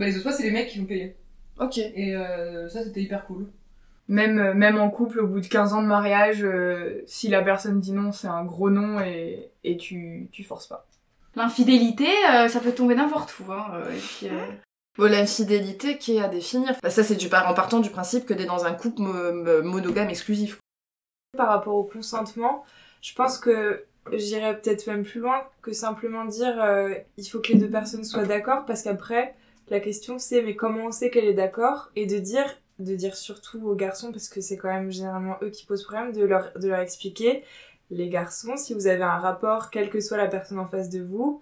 bah, 0.00 0.06
les 0.06 0.14
autres 0.14 0.22
fois, 0.24 0.32
c'est 0.32 0.42
les 0.42 0.50
mecs 0.50 0.68
qui 0.68 0.78
l'ont 0.80 0.86
payé. 0.86 1.14
Ok. 1.60 1.78
Et 1.78 2.16
euh, 2.16 2.68
ça, 2.68 2.82
c'était 2.82 3.02
hyper 3.02 3.24
cool. 3.26 3.46
Même, 4.08 4.38
euh, 4.40 4.54
même 4.54 4.76
en 4.78 4.90
couple, 4.90 5.20
au 5.20 5.26
bout 5.28 5.40
de 5.40 5.46
15 5.46 5.72
ans 5.74 5.82
de 5.82 5.86
mariage, 5.86 6.42
euh, 6.42 7.02
si 7.06 7.28
la 7.28 7.42
personne 7.42 7.78
dit 7.78 7.92
non, 7.92 8.10
c'est 8.10 8.26
un 8.26 8.44
gros 8.44 8.70
non 8.70 8.98
et, 9.00 9.50
et 9.62 9.76
tu, 9.76 10.28
tu 10.32 10.42
forces 10.42 10.66
pas. 10.66 10.86
L'infidélité, 11.36 12.08
euh, 12.34 12.48
ça 12.48 12.58
peut 12.58 12.72
tomber 12.72 12.96
n'importe 12.96 13.32
où. 13.38 13.52
Hein, 13.52 13.82
et 13.94 13.98
puis, 13.98 14.26
Bon, 14.98 15.08
l'infidélité 15.08 15.96
qui 15.98 16.16
est 16.16 16.20
à 16.20 16.26
définir. 16.28 16.74
Bah, 16.82 16.90
ça, 16.90 17.04
c'est 17.04 17.14
du 17.14 17.28
par 17.28 17.48
en 17.48 17.54
partant 17.54 17.78
du 17.78 17.90
principe 17.90 18.26
que 18.26 18.34
t'es 18.34 18.46
dans 18.46 18.64
un 18.64 18.72
couple 18.74 19.02
mo- 19.02 19.32
mo- 19.32 19.62
monogame 19.62 20.08
exclusif. 20.10 20.58
Par 21.36 21.48
rapport 21.48 21.76
au 21.76 21.84
consentement, 21.84 22.64
je 23.02 23.14
pense 23.14 23.38
que 23.38 23.84
j'irais 24.12 24.58
peut-être 24.60 24.86
même 24.88 25.04
plus 25.04 25.20
loin 25.20 25.42
que 25.62 25.72
simplement 25.72 26.24
dire 26.24 26.60
euh, 26.60 26.92
il 27.16 27.24
faut 27.24 27.38
que 27.38 27.52
les 27.52 27.58
deux 27.58 27.70
personnes 27.70 28.02
soient 28.02 28.24
d'accord 28.24 28.64
parce 28.66 28.82
qu'après 28.82 29.34
la 29.70 29.80
question 29.80 30.18
c'est 30.18 30.42
mais 30.42 30.56
comment 30.56 30.86
on 30.86 30.92
sait 30.92 31.10
qu'elle 31.10 31.24
est 31.26 31.34
d'accord? 31.34 31.90
Et 31.96 32.06
de 32.06 32.18
dire 32.18 32.44
de 32.78 32.94
dire 32.94 33.14
surtout 33.14 33.68
aux 33.68 33.74
garçons 33.74 34.10
parce 34.10 34.28
que 34.28 34.40
c'est 34.40 34.56
quand 34.56 34.68
même 34.72 34.90
généralement 34.90 35.36
eux 35.42 35.50
qui 35.50 35.66
posent 35.66 35.84
problème 35.84 36.12
de 36.12 36.24
leur 36.24 36.52
de 36.58 36.68
leur 36.68 36.80
expliquer. 36.80 37.44
Les 37.90 38.08
garçons 38.08 38.56
si 38.56 38.72
vous 38.74 38.86
avez 38.86 39.02
un 39.02 39.18
rapport 39.18 39.70
quelle 39.70 39.90
que 39.90 40.00
soit 40.00 40.16
la 40.16 40.28
personne 40.28 40.58
en 40.58 40.66
face 40.66 40.88
de 40.90 41.02
vous 41.02 41.40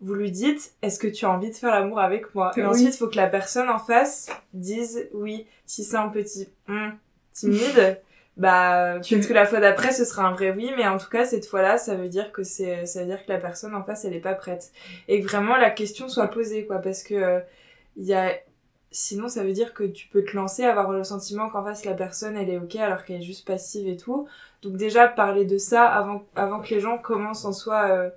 vous 0.00 0.14
lui 0.14 0.30
dites 0.30 0.72
est-ce 0.80 0.98
que 0.98 1.08
tu 1.08 1.24
as 1.24 1.30
envie 1.30 1.50
de 1.50 1.56
faire 1.56 1.70
l'amour 1.72 1.98
avec 2.00 2.34
moi? 2.34 2.52
Et 2.56 2.60
Oui. 2.60 2.66
ensuite 2.66 2.94
il 2.94 2.98
faut 2.98 3.08
que 3.08 3.16
la 3.16 3.26
personne 3.26 3.68
en 3.68 3.78
face 3.78 4.28
dise 4.54 5.08
oui. 5.12 5.46
Si 5.66 5.84
c'est 5.84 5.96
un 5.96 6.08
petit 6.08 6.48
hum, 6.68 6.92
timide 7.32 8.00
bah 8.36 9.00
peut-être 9.00 9.26
que 9.26 9.32
la 9.34 9.44
fois 9.44 9.58
d'après 9.58 9.92
ce 9.92 10.04
sera 10.04 10.22
un 10.22 10.32
vrai 10.32 10.52
oui 10.52 10.70
mais 10.76 10.86
en 10.86 10.96
tout 10.96 11.08
cas 11.10 11.24
cette 11.26 11.44
fois-là 11.46 11.76
ça 11.76 11.96
veut 11.96 12.08
dire 12.08 12.30
que 12.30 12.44
c'est 12.44 12.86
ça 12.86 13.00
veut 13.00 13.06
dire 13.06 13.26
que 13.26 13.32
la 13.32 13.38
personne 13.38 13.74
en 13.74 13.82
face 13.82 14.04
elle 14.04 14.14
est 14.14 14.20
pas 14.20 14.34
prête. 14.34 14.70
Et 15.08 15.20
que 15.20 15.26
vraiment 15.26 15.56
la 15.56 15.70
question 15.70 16.08
soit 16.08 16.28
posée 16.28 16.64
quoi 16.64 16.78
parce 16.78 17.02
que 17.02 17.42
il 17.98 18.04
y 18.06 18.14
a 18.14 18.34
sinon 18.92 19.28
ça 19.28 19.44
veut 19.44 19.52
dire 19.52 19.74
que 19.74 19.84
tu 19.84 20.08
peux 20.08 20.24
te 20.24 20.36
lancer 20.36 20.64
avoir 20.64 20.92
le 20.92 21.04
sentiment 21.04 21.50
qu'en 21.50 21.64
face 21.64 21.84
la 21.84 21.94
personne 21.94 22.36
elle 22.38 22.50
est 22.50 22.58
ok 22.58 22.76
alors 22.76 23.04
qu'elle 23.04 23.18
est 23.20 23.22
juste 23.24 23.46
passive 23.46 23.88
et 23.88 23.96
tout 23.98 24.28
donc 24.62 24.76
déjà 24.78 25.08
parler 25.08 25.44
de 25.46 25.58
ça 25.58 25.86
avant 25.86 26.24
avant 26.36 26.60
que 26.60 26.74
les 26.74 26.80
gens 26.80 26.98
commencent 26.98 27.44
en 27.46 27.52
soi 27.52 27.88
euh, 27.90 28.10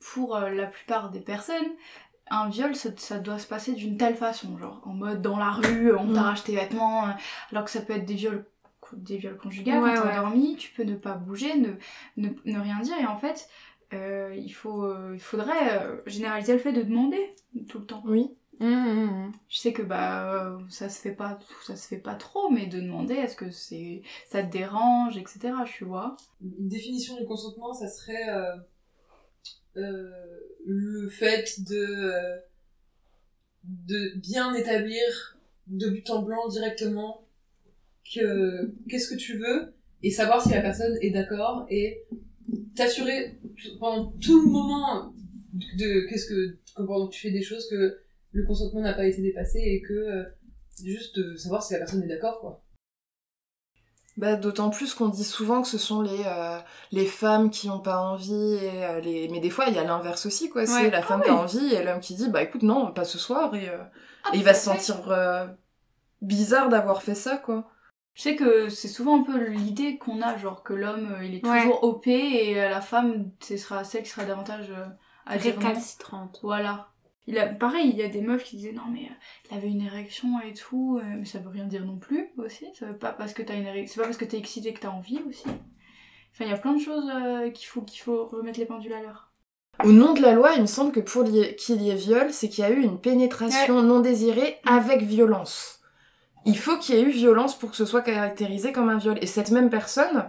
Pour 0.00 0.36
euh, 0.36 0.50
la 0.50 0.66
plupart 0.66 1.10
des 1.10 1.20
personnes, 1.20 1.64
un 2.30 2.48
viol, 2.48 2.74
ça, 2.76 2.90
ça 2.96 3.18
doit 3.18 3.38
se 3.38 3.46
passer 3.46 3.72
d'une 3.72 3.96
telle 3.98 4.16
façon, 4.16 4.58
genre 4.58 4.80
en 4.84 4.94
mode 4.94 5.22
dans 5.22 5.38
la 5.38 5.50
rue, 5.50 5.94
on 5.94 6.08
Mm. 6.08 6.14
t'arrache 6.14 6.44
tes 6.44 6.56
vêtements, 6.56 7.08
euh, 7.08 7.12
alors 7.52 7.64
que 7.64 7.70
ça 7.70 7.80
peut 7.82 7.94
être 7.94 8.04
des 8.06 8.14
viols, 8.14 8.44
des 8.94 9.18
viols 9.18 9.36
conjugaux, 9.38 9.70
Ouais, 9.72 9.80
quand 9.80 9.92
t'es 9.92 10.00
ouais. 10.00 10.18
endormi, 10.18 10.56
tu 10.56 10.70
peux 10.72 10.84
ne 10.84 10.96
pas 10.96 11.14
bouger, 11.14 11.56
ne, 11.56 11.72
ne, 12.18 12.28
ne 12.44 12.60
rien 12.60 12.80
dire, 12.80 12.98
et 13.00 13.06
en 13.06 13.18
fait, 13.18 13.48
euh, 13.94 14.34
il, 14.34 14.50
faut, 14.50 14.84
euh, 14.84 15.12
il 15.14 15.20
faudrait 15.20 15.78
euh, 15.82 15.96
généraliser 16.06 16.52
le 16.54 16.58
fait 16.58 16.72
de 16.72 16.82
demander 16.82 17.34
tout 17.68 17.78
le 17.78 17.86
temps. 17.86 18.02
Oui. 18.06 18.30
Mmh, 18.60 19.32
Je 19.48 19.58
sais 19.58 19.72
que 19.72 19.82
bah 19.82 20.32
euh, 20.32 20.58
ça 20.68 20.88
se 20.88 21.00
fait 21.00 21.14
pas 21.14 21.40
ça 21.66 21.74
se 21.74 21.88
fait 21.88 21.98
pas 21.98 22.14
trop 22.14 22.50
mais 22.50 22.66
de 22.66 22.80
demander 22.80 23.14
est-ce 23.14 23.34
que 23.34 23.50
c'est 23.50 24.02
ça 24.28 24.44
te 24.44 24.52
dérange 24.52 25.16
etc 25.16 25.52
tu 25.66 25.84
vois 25.84 26.16
Une 26.40 26.68
définition 26.68 27.16
du 27.18 27.26
consentement, 27.26 27.74
ça 27.74 27.88
serait 27.88 28.28
euh, 28.28 28.54
euh, 29.76 30.08
le 30.66 31.08
fait 31.08 31.64
de, 31.68 32.12
de 33.64 34.18
bien 34.20 34.54
établir 34.54 35.36
de 35.66 35.88
but 35.88 36.08
en 36.10 36.22
blanc 36.22 36.46
directement 36.46 37.26
que 38.14 38.72
qu'est-ce 38.88 39.08
que 39.12 39.18
tu 39.18 39.36
veux 39.36 39.74
et 40.04 40.10
savoir 40.12 40.40
si 40.40 40.50
la 40.50 40.60
personne 40.60 40.96
est 41.00 41.10
d'accord 41.10 41.66
et 41.70 42.04
t'assurer 42.76 43.38
pendant 43.80 44.12
tout 44.20 44.40
le 44.42 44.50
moment 44.50 45.12
de 45.52 46.06
qu'est-ce 46.08 46.26
que, 46.26 46.58
que 46.76 46.82
pendant 46.82 47.06
que 47.08 47.12
tu 47.14 47.20
fais 47.20 47.30
des 47.30 47.42
choses 47.42 47.68
que 47.68 47.98
le 48.32 48.46
consentement 48.46 48.80
n'a 48.80 48.94
pas 48.94 49.06
été 49.06 49.22
dépassé 49.22 49.58
et 49.60 49.80
que 49.82 49.92
euh, 49.92 50.24
juste 50.82 51.18
de 51.18 51.36
savoir 51.36 51.62
si 51.62 51.72
la 51.72 51.78
personne 51.80 52.02
est 52.02 52.08
d'accord 52.08 52.40
quoi. 52.40 52.60
Bah, 54.16 54.36
d'autant 54.36 54.70
plus 54.70 54.94
qu'on 54.94 55.08
dit 55.08 55.24
souvent 55.24 55.60
que 55.62 55.66
ce 55.66 55.78
sont 55.78 56.00
les, 56.00 56.22
euh, 56.24 56.58
les 56.92 57.06
femmes 57.06 57.50
qui 57.50 57.68
ont 57.68 57.80
pas 57.80 57.98
envie, 57.98 58.32
et, 58.32 58.84
euh, 58.84 59.00
les... 59.00 59.28
mais 59.28 59.40
des 59.40 59.50
fois 59.50 59.64
il 59.66 59.74
y 59.74 59.78
a 59.78 59.82
l'inverse 59.82 60.24
aussi, 60.26 60.48
quoi. 60.48 60.66
C'est 60.66 60.84
Ouais. 60.84 60.90
la 60.90 61.02
femme 61.02 61.20
qui 61.20 61.30
a 61.30 61.34
envie 61.34 61.74
et 61.74 61.82
l'homme 61.82 61.98
qui 61.98 62.14
dit, 62.14 62.28
bah 62.28 62.40
écoute, 62.42 62.62
non, 62.62 62.92
pas 62.92 63.04
ce 63.04 63.18
soir, 63.18 63.52
et, 63.56 63.68
euh, 63.68 63.78
Ah, 64.22 64.30
et 64.32 64.38
il 64.38 64.44
va 64.44 64.54
se 64.54 64.64
sentir 64.66 65.10
euh, 65.10 65.48
bizarre 66.22 66.68
d'avoir 66.68 67.02
fait 67.02 67.16
ça, 67.16 67.38
quoi. 67.38 67.68
Je 68.14 68.22
sais 68.22 68.36
que 68.36 68.68
c'est 68.68 68.88
souvent 68.88 69.20
un 69.20 69.24
peu 69.24 69.38
l'idée 69.48 69.98
qu'on 69.98 70.22
a, 70.22 70.36
genre 70.36 70.62
que 70.62 70.72
l'homme 70.72 71.12
euh, 71.18 71.24
il 71.24 71.34
est 71.34 71.46
Ouais. 71.46 71.62
toujours 71.62 71.82
OP 71.84 72.06
et 72.06 72.54
la 72.54 72.80
femme 72.80 73.30
ce 73.40 73.56
sera 73.56 73.82
celle 73.84 74.02
qui 74.04 74.10
sera 74.10 74.24
davantage 74.24 74.70
euh, 74.70 74.86
à. 75.26 75.36
Récalcitrante. 75.36 76.38
Voilà. 76.42 76.88
Il 77.26 77.38
a, 77.38 77.46
pareil, 77.46 77.88
il 77.90 77.96
y 77.96 78.02
a 78.02 78.08
des 78.08 78.20
meufs 78.20 78.44
qui 78.44 78.56
disaient 78.56 78.72
non 78.72 78.82
mais 78.92 79.04
euh, 79.10 79.14
il 79.50 79.56
avait 79.56 79.68
une 79.70 79.80
érection 79.80 80.40
et 80.40 80.52
tout, 80.52 80.98
euh, 81.02 81.14
mais 81.18 81.24
ça 81.24 81.38
veut 81.38 81.48
rien 81.48 81.64
dire 81.64 81.84
non 81.84 81.96
plus 81.96 82.28
aussi. 82.36 82.66
Ça 82.78 82.86
veut 82.86 82.98
pas 82.98 83.12
parce 83.12 83.32
que 83.32 83.42
t'as 83.42 83.54
une 83.54 83.66
érection, 83.66 83.94
c'est 83.94 84.00
pas 84.00 84.06
parce 84.06 84.18
que 84.18 84.24
t'es 84.26 84.38
excité 84.38 84.72
que 84.74 84.80
t'as 84.80 84.90
envie 84.90 85.20
aussi. 85.28 85.46
Enfin 86.32 86.44
il 86.44 86.50
y 86.50 86.54
a 86.54 86.58
plein 86.58 86.74
de 86.74 86.80
choses 86.82 87.10
euh, 87.14 87.50
qu'il 87.50 87.66
faut 87.66 87.80
qu'il 87.82 88.00
faut 88.00 88.26
remettre 88.26 88.58
les 88.60 88.66
pendules 88.66 88.92
à 88.92 89.00
l'heure. 89.00 89.30
Au 89.82 89.90
nom 89.90 90.12
de 90.12 90.20
la 90.22 90.32
loi, 90.34 90.52
il 90.54 90.60
me 90.62 90.66
semble 90.66 90.92
que 90.92 91.00
pour 91.00 91.24
qu'il 91.24 91.82
y 91.82 91.90
ait 91.90 91.94
viol, 91.96 92.32
c'est 92.32 92.48
qu'il 92.48 92.62
y 92.62 92.66
a 92.66 92.70
eu 92.70 92.80
une 92.80 93.00
pénétration 93.00 93.82
non 93.82 93.98
désirée 94.00 94.58
avec 94.66 95.02
violence. 95.02 95.80
Il 96.44 96.58
faut 96.58 96.76
qu'il 96.78 96.94
y 96.94 96.98
ait 96.98 97.02
eu 97.02 97.10
violence 97.10 97.58
pour 97.58 97.70
que 97.70 97.76
ce 97.76 97.86
soit 97.86 98.02
caractérisé 98.02 98.72
comme 98.72 98.88
un 98.88 98.98
viol. 98.98 99.18
Et 99.20 99.26
cette 99.26 99.50
même 99.50 99.70
personne 99.70 100.28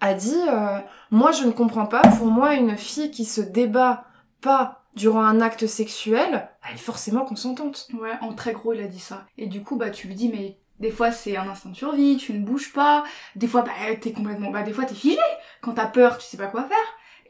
a 0.00 0.14
dit 0.14 0.40
euh, 0.48 0.78
Moi, 1.10 1.32
je 1.32 1.44
ne 1.44 1.50
comprends 1.50 1.86
pas. 1.86 2.02
Pour 2.02 2.26
moi, 2.26 2.54
une 2.54 2.76
fille 2.76 3.10
qui 3.10 3.24
se 3.24 3.40
débat 3.40 4.04
pas 4.40 4.84
durant 4.94 5.22
un 5.22 5.40
acte 5.40 5.66
sexuel, 5.66 6.48
elle 6.66 6.74
est 6.74 6.78
forcément 6.78 7.24
consentante. 7.24 7.88
Ouais, 7.94 8.12
en 8.22 8.32
très 8.32 8.52
gros, 8.52 8.72
il 8.72 8.80
a 8.80 8.86
dit 8.86 8.98
ça. 8.98 9.26
Et 9.36 9.46
du 9.46 9.62
coup, 9.62 9.76
bah, 9.76 9.90
tu 9.90 10.08
lui 10.08 10.14
dis, 10.14 10.28
mais 10.28 10.58
des 10.80 10.90
fois, 10.90 11.10
c'est 11.10 11.36
un 11.36 11.48
instinct 11.48 11.70
de 11.70 11.76
survie, 11.76 12.16
tu 12.16 12.32
ne 12.32 12.44
bouges 12.44 12.72
pas. 12.72 13.04
Des 13.34 13.46
fois, 13.46 13.62
bah, 13.62 13.72
t'es 14.00 14.12
complètement, 14.12 14.50
bah, 14.50 14.62
des 14.62 14.72
fois, 14.72 14.84
t'es 14.84 14.94
figé. 14.94 15.18
Quand 15.60 15.74
t'as 15.74 15.86
peur, 15.86 16.18
tu 16.18 16.26
sais 16.26 16.36
pas 16.36 16.46
quoi 16.46 16.64
faire. 16.64 16.76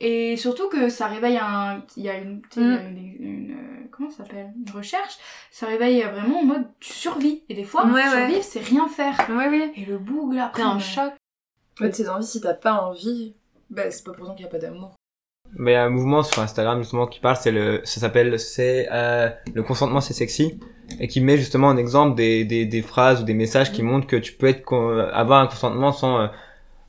Et 0.01 0.37
surtout 0.37 0.69
que 0.69 0.89
ça 0.89 1.07
réveille 1.07 1.39
un, 1.39 1.83
il 1.97 2.03
y 2.03 2.09
a 2.09 2.19
une, 2.19 2.43
a 2.57 2.61
une, 2.61 3.17
une, 3.19 3.57
comment 3.97 4.11
ça 4.11 4.19
s'appelle? 4.19 4.53
Une 4.57 4.73
recherche. 4.73 5.17
Ça 5.51 5.67
réveille 5.67 6.03
vraiment 6.03 6.41
en 6.41 6.45
mode 6.45 6.67
survie. 6.81 7.43
Et 7.49 7.55
des 7.55 7.65
fois, 7.65 7.87
Ouais, 7.87 7.93
ouais. 8.03 8.11
survivre, 8.11 8.43
c'est 8.43 8.61
rien 8.61 8.89
faire. 8.89 9.17
Ouais. 9.31 9.73
Et 9.77 9.85
le 9.85 9.99
boug, 9.99 10.35
là, 10.35 10.47
après, 10.47 10.63
en 10.63 10.75
mais- 10.77 10.81
choc. 10.81 11.13
En 11.79 11.85
fait, 11.85 11.91
tes 11.91 12.09
envies, 12.09 12.27
si 12.27 12.41
t'as 12.41 12.55
pas 12.55 12.73
envie, 12.81 13.35
bah, 13.71 13.91
c'est 13.91 14.05
pas 14.05 14.13
pour 14.13 14.25
autant 14.25 14.35
qu'il 14.35 14.45
y 14.45 14.49
a 14.49 14.51
pas 14.51 14.59
d'amour. 14.59 14.95
Mais 15.59 15.73
il 15.73 15.75
y 15.75 15.77
a 15.77 15.85
un 15.85 15.91
mouvement 15.91 16.23
sur 16.25 16.43
Instagram 16.43 16.79
justement 16.83 17.07
qui 17.07 17.21
parle, 17.21 17.37
c'est 17.37 17.53
le, 17.53 17.81
ça 17.85 18.01
s'appelle, 18.01 18.39
c'est 18.41 18.89
euh, 18.91 19.31
le 19.55 19.63
consentement 19.63 20.01
c'est 20.01 20.13
sexy 20.13 20.59
et 20.99 21.07
qui 21.07 21.21
met 21.21 21.37
justement 21.37 21.69
en 21.69 21.77
exemple 21.77 22.17
des, 22.17 22.45
des, 22.45 22.67
des 22.67 22.83
phrases 22.83 23.23
ou 23.23 23.25
des 23.25 23.33
messages 23.35 23.71
qui 23.73 23.83
montrent 23.85 24.09
que 24.09 24.17
tu 24.17 24.33
peux 24.33 24.47
être 24.49 24.65
con- 24.65 24.99
avoir 24.99 25.41
un 25.41 25.47
consentement 25.47 25.93
sans, 25.93 26.19
euh, 26.19 26.27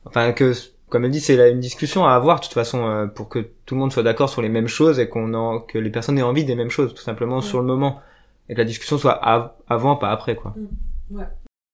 enfin 0.06 0.32
que 0.32 0.52
comme 0.88 1.04
elle 1.04 1.10
dit 1.10 1.20
c'est 1.20 1.50
une 1.50 1.60
discussion 1.60 2.04
à 2.06 2.12
avoir 2.14 2.40
de 2.40 2.44
toute 2.44 2.54
façon 2.54 2.86
euh, 2.86 3.06
pour 3.06 3.28
que 3.28 3.40
tout 3.66 3.74
le 3.74 3.80
monde 3.80 3.92
soit 3.92 4.02
d'accord 4.02 4.28
sur 4.30 4.42
les 4.42 4.48
mêmes 4.48 4.68
choses 4.68 4.98
et 4.98 5.08
qu'on 5.08 5.34
en, 5.34 5.60
que 5.60 5.78
les 5.78 5.90
personnes 5.90 6.18
aient 6.18 6.22
envie 6.22 6.44
des 6.44 6.54
mêmes 6.54 6.70
choses 6.70 6.94
tout 6.94 7.02
simplement 7.02 7.40
sur 7.40 7.58
le 7.60 7.66
moment 7.66 8.00
et 8.48 8.54
que 8.54 8.58
la 8.58 8.64
discussion 8.64 8.98
soit 8.98 9.12
av- 9.12 9.52
avant 9.68 9.96
pas 9.96 10.10
après 10.10 10.34
quoi. 10.36 10.54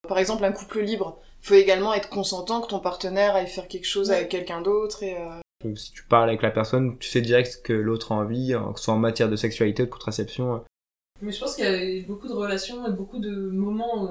Par 0.08 0.18
exemple, 0.18 0.44
un 0.44 0.52
couple 0.52 0.80
libre, 0.80 1.18
faut 1.40 1.54
également 1.54 1.94
être 1.94 2.08
consentant 2.10 2.60
que 2.60 2.68
ton 2.68 2.78
partenaire 2.80 3.34
aille 3.36 3.46
faire 3.46 3.68
quelque 3.68 3.86
chose 3.86 4.10
Ouais. 4.10 4.16
avec 4.16 4.28
quelqu'un 4.28 4.60
d'autre 4.60 5.02
et. 5.02 5.16
euh, 5.16 5.40
Donc, 5.64 5.78
Si 5.78 5.92
tu 5.92 6.04
parles 6.04 6.28
avec 6.28 6.42
la 6.42 6.50
personne, 6.50 6.98
tu 6.98 7.08
sais 7.08 7.20
direct 7.22 7.62
que 7.64 7.72
l'autre 7.72 8.12
a 8.12 8.16
envie, 8.16 8.54
que 8.72 8.78
ce 8.78 8.84
soit 8.84 8.94
en 8.94 8.98
matière 8.98 9.30
de 9.30 9.36
sexualité, 9.36 9.84
de 9.84 9.90
contraception. 9.90 10.54
euh. 10.56 10.58
Mais 11.22 11.32
je 11.32 11.40
pense 11.40 11.54
qu'il 11.54 11.64
y 11.64 11.68
a 11.68 11.82
eu 11.82 12.02
beaucoup 12.02 12.28
de 12.28 12.34
relations 12.34 12.86
et 12.86 12.90
beaucoup 12.92 13.18
de 13.18 13.30
moments 13.50 14.04
euh, 14.08 14.10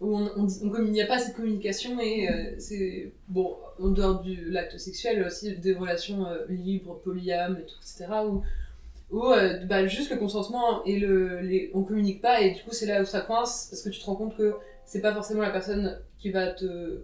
où 0.00 0.16
on, 0.16 0.48
il 0.84 0.92
n'y 0.92 1.02
a 1.02 1.06
pas 1.06 1.18
cette 1.18 1.36
communication 1.36 2.00
et 2.00 2.28
euh, 2.28 2.54
c'est, 2.58 3.12
bon, 3.28 3.56
en 3.78 3.88
dehors 3.88 4.22
de 4.22 4.34
l'acte 4.50 4.78
sexuel, 4.78 5.24
aussi 5.26 5.56
des 5.56 5.74
relations 5.74 6.26
euh, 6.26 6.46
libres, 6.48 6.98
polyames, 7.04 7.58
etc. 7.58 8.06
où, 9.10 9.22
euh, 9.24 9.64
bah, 9.66 9.86
juste 9.86 10.10
le 10.10 10.16
consentement 10.16 10.82
et 10.84 10.98
le, 10.98 11.70
on 11.74 11.82
communique 11.82 12.22
pas 12.22 12.40
et 12.40 12.52
du 12.52 12.62
coup 12.62 12.70
c'est 12.72 12.86
là 12.86 13.02
où 13.02 13.04
ça 13.04 13.20
coince 13.20 13.66
parce 13.68 13.82
que 13.82 13.90
tu 13.90 14.00
te 14.00 14.06
rends 14.06 14.14
compte 14.14 14.36
que 14.36 14.54
c'est 14.84 15.00
pas 15.00 15.12
forcément 15.12 15.42
la 15.42 15.50
personne 15.50 15.98
qui 16.18 16.30
va 16.30 16.48
te. 16.48 17.02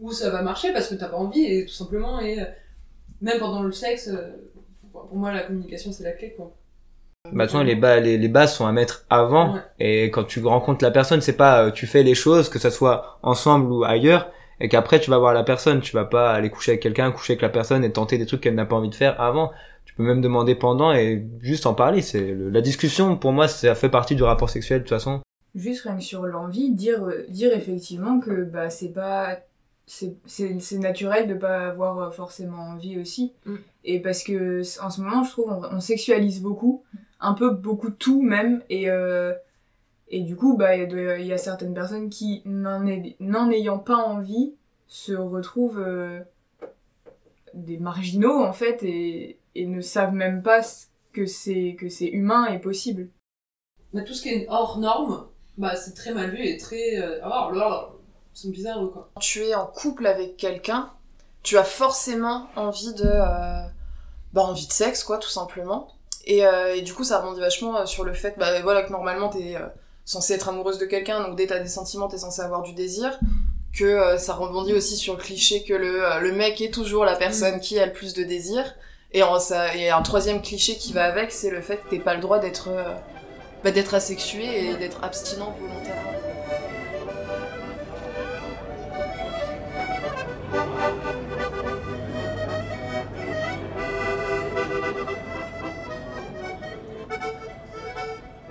Où 0.00 0.12
ça 0.12 0.30
va 0.30 0.42
marcher 0.42 0.72
parce 0.72 0.88
que 0.88 0.94
t'as 0.94 1.08
pas 1.08 1.16
envie 1.16 1.44
et 1.44 1.64
tout 1.64 1.72
simplement 1.72 2.20
et 2.20 2.38
même 3.20 3.38
pendant 3.40 3.64
le 3.64 3.72
sexe, 3.72 4.10
pour 4.92 5.16
moi 5.16 5.32
la 5.32 5.42
communication 5.42 5.90
c'est 5.90 6.04
la 6.04 6.12
clé 6.12 6.34
quoi. 6.36 6.54
Bah, 7.32 7.44
toute 7.44 7.52
façon, 7.52 7.64
les, 7.64 7.74
ba- 7.74 8.00
les, 8.00 8.18
les 8.18 8.28
bases 8.28 8.54
sont 8.54 8.66
à 8.66 8.72
mettre 8.72 9.04
avant. 9.10 9.54
Ouais. 9.54 9.60
Et 9.80 10.04
quand 10.10 10.24
tu 10.24 10.44
rencontres 10.44 10.84
la 10.84 10.90
personne, 10.90 11.20
c'est 11.20 11.36
pas 11.36 11.64
euh, 11.66 11.70
tu 11.70 11.86
fais 11.86 12.02
les 12.02 12.14
choses, 12.14 12.48
que 12.48 12.58
ça 12.58 12.70
soit 12.70 13.18
ensemble 13.22 13.70
ou 13.72 13.84
ailleurs, 13.84 14.30
et 14.60 14.68
qu'après 14.68 15.00
tu 15.00 15.10
vas 15.10 15.18
voir 15.18 15.34
la 15.34 15.44
personne. 15.44 15.80
Tu 15.80 15.92
vas 15.94 16.04
pas 16.04 16.32
aller 16.32 16.50
coucher 16.50 16.72
avec 16.72 16.82
quelqu'un, 16.82 17.10
coucher 17.12 17.34
avec 17.34 17.42
la 17.42 17.48
personne 17.48 17.84
et 17.84 17.92
tenter 17.92 18.18
des 18.18 18.26
trucs 18.26 18.40
qu'elle 18.40 18.54
n'a 18.54 18.66
pas 18.66 18.76
envie 18.76 18.88
de 18.90 18.94
faire 18.94 19.20
avant. 19.20 19.50
Tu 19.84 19.94
peux 19.94 20.02
même 20.02 20.20
demander 20.20 20.54
pendant 20.54 20.92
et 20.92 21.26
juste 21.40 21.66
en 21.66 21.74
parler. 21.74 22.02
C'est 22.02 22.34
la 22.36 22.60
discussion 22.60 23.16
pour 23.16 23.32
moi, 23.32 23.48
ça 23.48 23.74
fait 23.74 23.88
partie 23.88 24.14
du 24.16 24.22
rapport 24.22 24.50
sexuel 24.50 24.80
de 24.80 24.82
toute 24.84 24.90
façon. 24.90 25.20
Juste 25.54 25.82
rien 25.84 25.96
que 25.96 26.02
sur 26.02 26.22
l'envie, 26.26 26.70
dire, 26.72 27.02
euh, 27.04 27.24
dire 27.30 27.52
effectivement 27.54 28.20
que 28.20 28.44
bah, 28.44 28.68
c'est 28.70 28.92
pas. 28.92 29.38
C'est 29.90 30.12
c'est- 30.26 30.60
c'est 30.60 30.76
naturel 30.76 31.26
de 31.26 31.32
pas 31.34 31.68
avoir 31.68 31.98
euh, 31.98 32.10
forcément 32.10 32.58
envie 32.74 32.98
aussi. 33.00 33.32
Mm. 33.46 33.54
Et 33.86 34.00
parce 34.00 34.22
que 34.22 34.60
en 34.84 34.90
ce 34.90 35.00
moment, 35.00 35.24
je 35.24 35.30
trouve, 35.30 35.50
on, 35.50 35.76
on 35.76 35.80
sexualise 35.80 36.42
beaucoup, 36.42 36.82
un 37.20 37.34
peu 37.34 37.50
beaucoup 37.50 37.90
tout 37.90 38.22
même. 38.22 38.62
Et, 38.70 38.90
euh, 38.90 39.34
et 40.08 40.20
du 40.22 40.36
coup, 40.36 40.56
bah, 40.56 40.74
il 40.76 40.80
y 40.80 40.82
a 40.82 40.86
de- 40.86 41.16
il 41.20 41.26
y, 41.26 41.32
a 41.32 41.38
certaines 41.38 41.74
personnes 41.74 42.10
qui, 42.10 42.42
n'en 42.44 42.86
ay- 42.86 43.16
n'en 43.20 43.50
ayant 43.50 43.78
pas 43.78 43.96
envie, 43.96 44.54
se 44.86 45.12
retrouvent 45.12 45.80
euh, 45.80 46.20
des 47.54 47.78
marginaux 47.78 48.42
en 48.42 48.52
fait 48.52 48.82
et, 48.82 49.38
et 49.54 49.66
ne 49.66 49.80
savent 49.80 50.14
même 50.14 50.42
pas 50.42 50.60
que 51.12 51.26
c'est 51.26 51.76
que 51.78 51.88
c'est 51.88 52.06
humain 52.08 52.46
et 52.46 52.58
possible. 52.58 53.08
Mais 53.92 54.04
tout 54.04 54.14
ce 54.14 54.22
qui 54.22 54.28
est 54.30 54.46
hors 54.48 54.78
norme, 54.78 55.26
bah 55.56 55.74
c'est 55.76 55.94
très 55.94 56.12
mal 56.12 56.30
vu 56.30 56.42
et 56.42 56.56
très. 56.56 56.96
Euh, 56.98 57.20
ah, 57.22 57.50
là, 57.52 57.58
là, 57.58 57.88
c'est 58.34 58.50
bizarre 58.50 58.78
quoi. 58.92 59.10
Quand 59.14 59.20
tu 59.20 59.40
es 59.44 59.54
en 59.54 59.66
couple 59.66 60.06
avec 60.06 60.36
quelqu'un, 60.36 60.92
tu 61.42 61.56
as 61.58 61.64
forcément 61.64 62.48
envie 62.56 62.94
de. 62.94 63.04
euh, 63.06 63.66
bah, 64.34 64.42
envie 64.42 64.66
de 64.66 64.72
sexe, 64.72 65.04
quoi, 65.04 65.18
tout 65.18 65.30
simplement. 65.30 65.88
Et, 66.28 66.46
euh, 66.46 66.76
et 66.76 66.82
du 66.82 66.94
coup, 66.94 67.02
ça 67.02 67.18
rebondit 67.18 67.40
vachement 67.40 67.76
euh, 67.76 67.86
sur 67.86 68.04
le 68.04 68.12
fait 68.12 68.34
bah, 68.38 68.60
voilà, 68.62 68.82
que 68.82 68.92
normalement, 68.92 69.30
t'es 69.30 69.56
euh, 69.56 69.66
censé 70.04 70.34
être 70.34 70.48
amoureuse 70.48 70.78
de 70.78 70.84
quelqu'un, 70.84 71.26
donc 71.26 71.36
dès 71.36 71.46
que 71.46 71.54
t'as 71.54 71.58
des 71.58 71.68
sentiments, 71.68 72.06
t'es 72.06 72.18
censé 72.18 72.42
avoir 72.42 72.62
du 72.62 72.74
désir. 72.74 73.18
Que 73.76 73.84
euh, 73.84 74.18
ça 74.18 74.34
rebondit 74.34 74.74
aussi 74.74 74.96
sur 74.96 75.14
le 75.16 75.20
cliché 75.20 75.64
que 75.64 75.74
le, 75.74 76.02
le 76.20 76.32
mec 76.32 76.60
est 76.60 76.72
toujours 76.72 77.04
la 77.04 77.16
personne 77.16 77.60
qui 77.60 77.78
a 77.80 77.86
le 77.86 77.92
plus 77.92 78.12
de 78.14 78.22
désir. 78.22 78.74
Et, 79.12 79.22
en, 79.22 79.40
ça, 79.40 79.74
et 79.74 79.88
un 79.90 80.02
troisième 80.02 80.42
cliché 80.42 80.76
qui 80.76 80.92
va 80.92 81.04
avec, 81.04 81.32
c'est 81.32 81.50
le 81.50 81.62
fait 81.62 81.78
que 81.78 81.88
t'aies 81.88 81.98
pas 81.98 82.14
le 82.14 82.20
droit 82.20 82.38
d'être 82.38 82.68
bah, 83.64 83.70
d'être 83.70 83.94
asexué 83.94 84.70
et 84.70 84.76
d'être 84.76 85.02
abstinent 85.02 85.56
volontairement. 85.58 86.17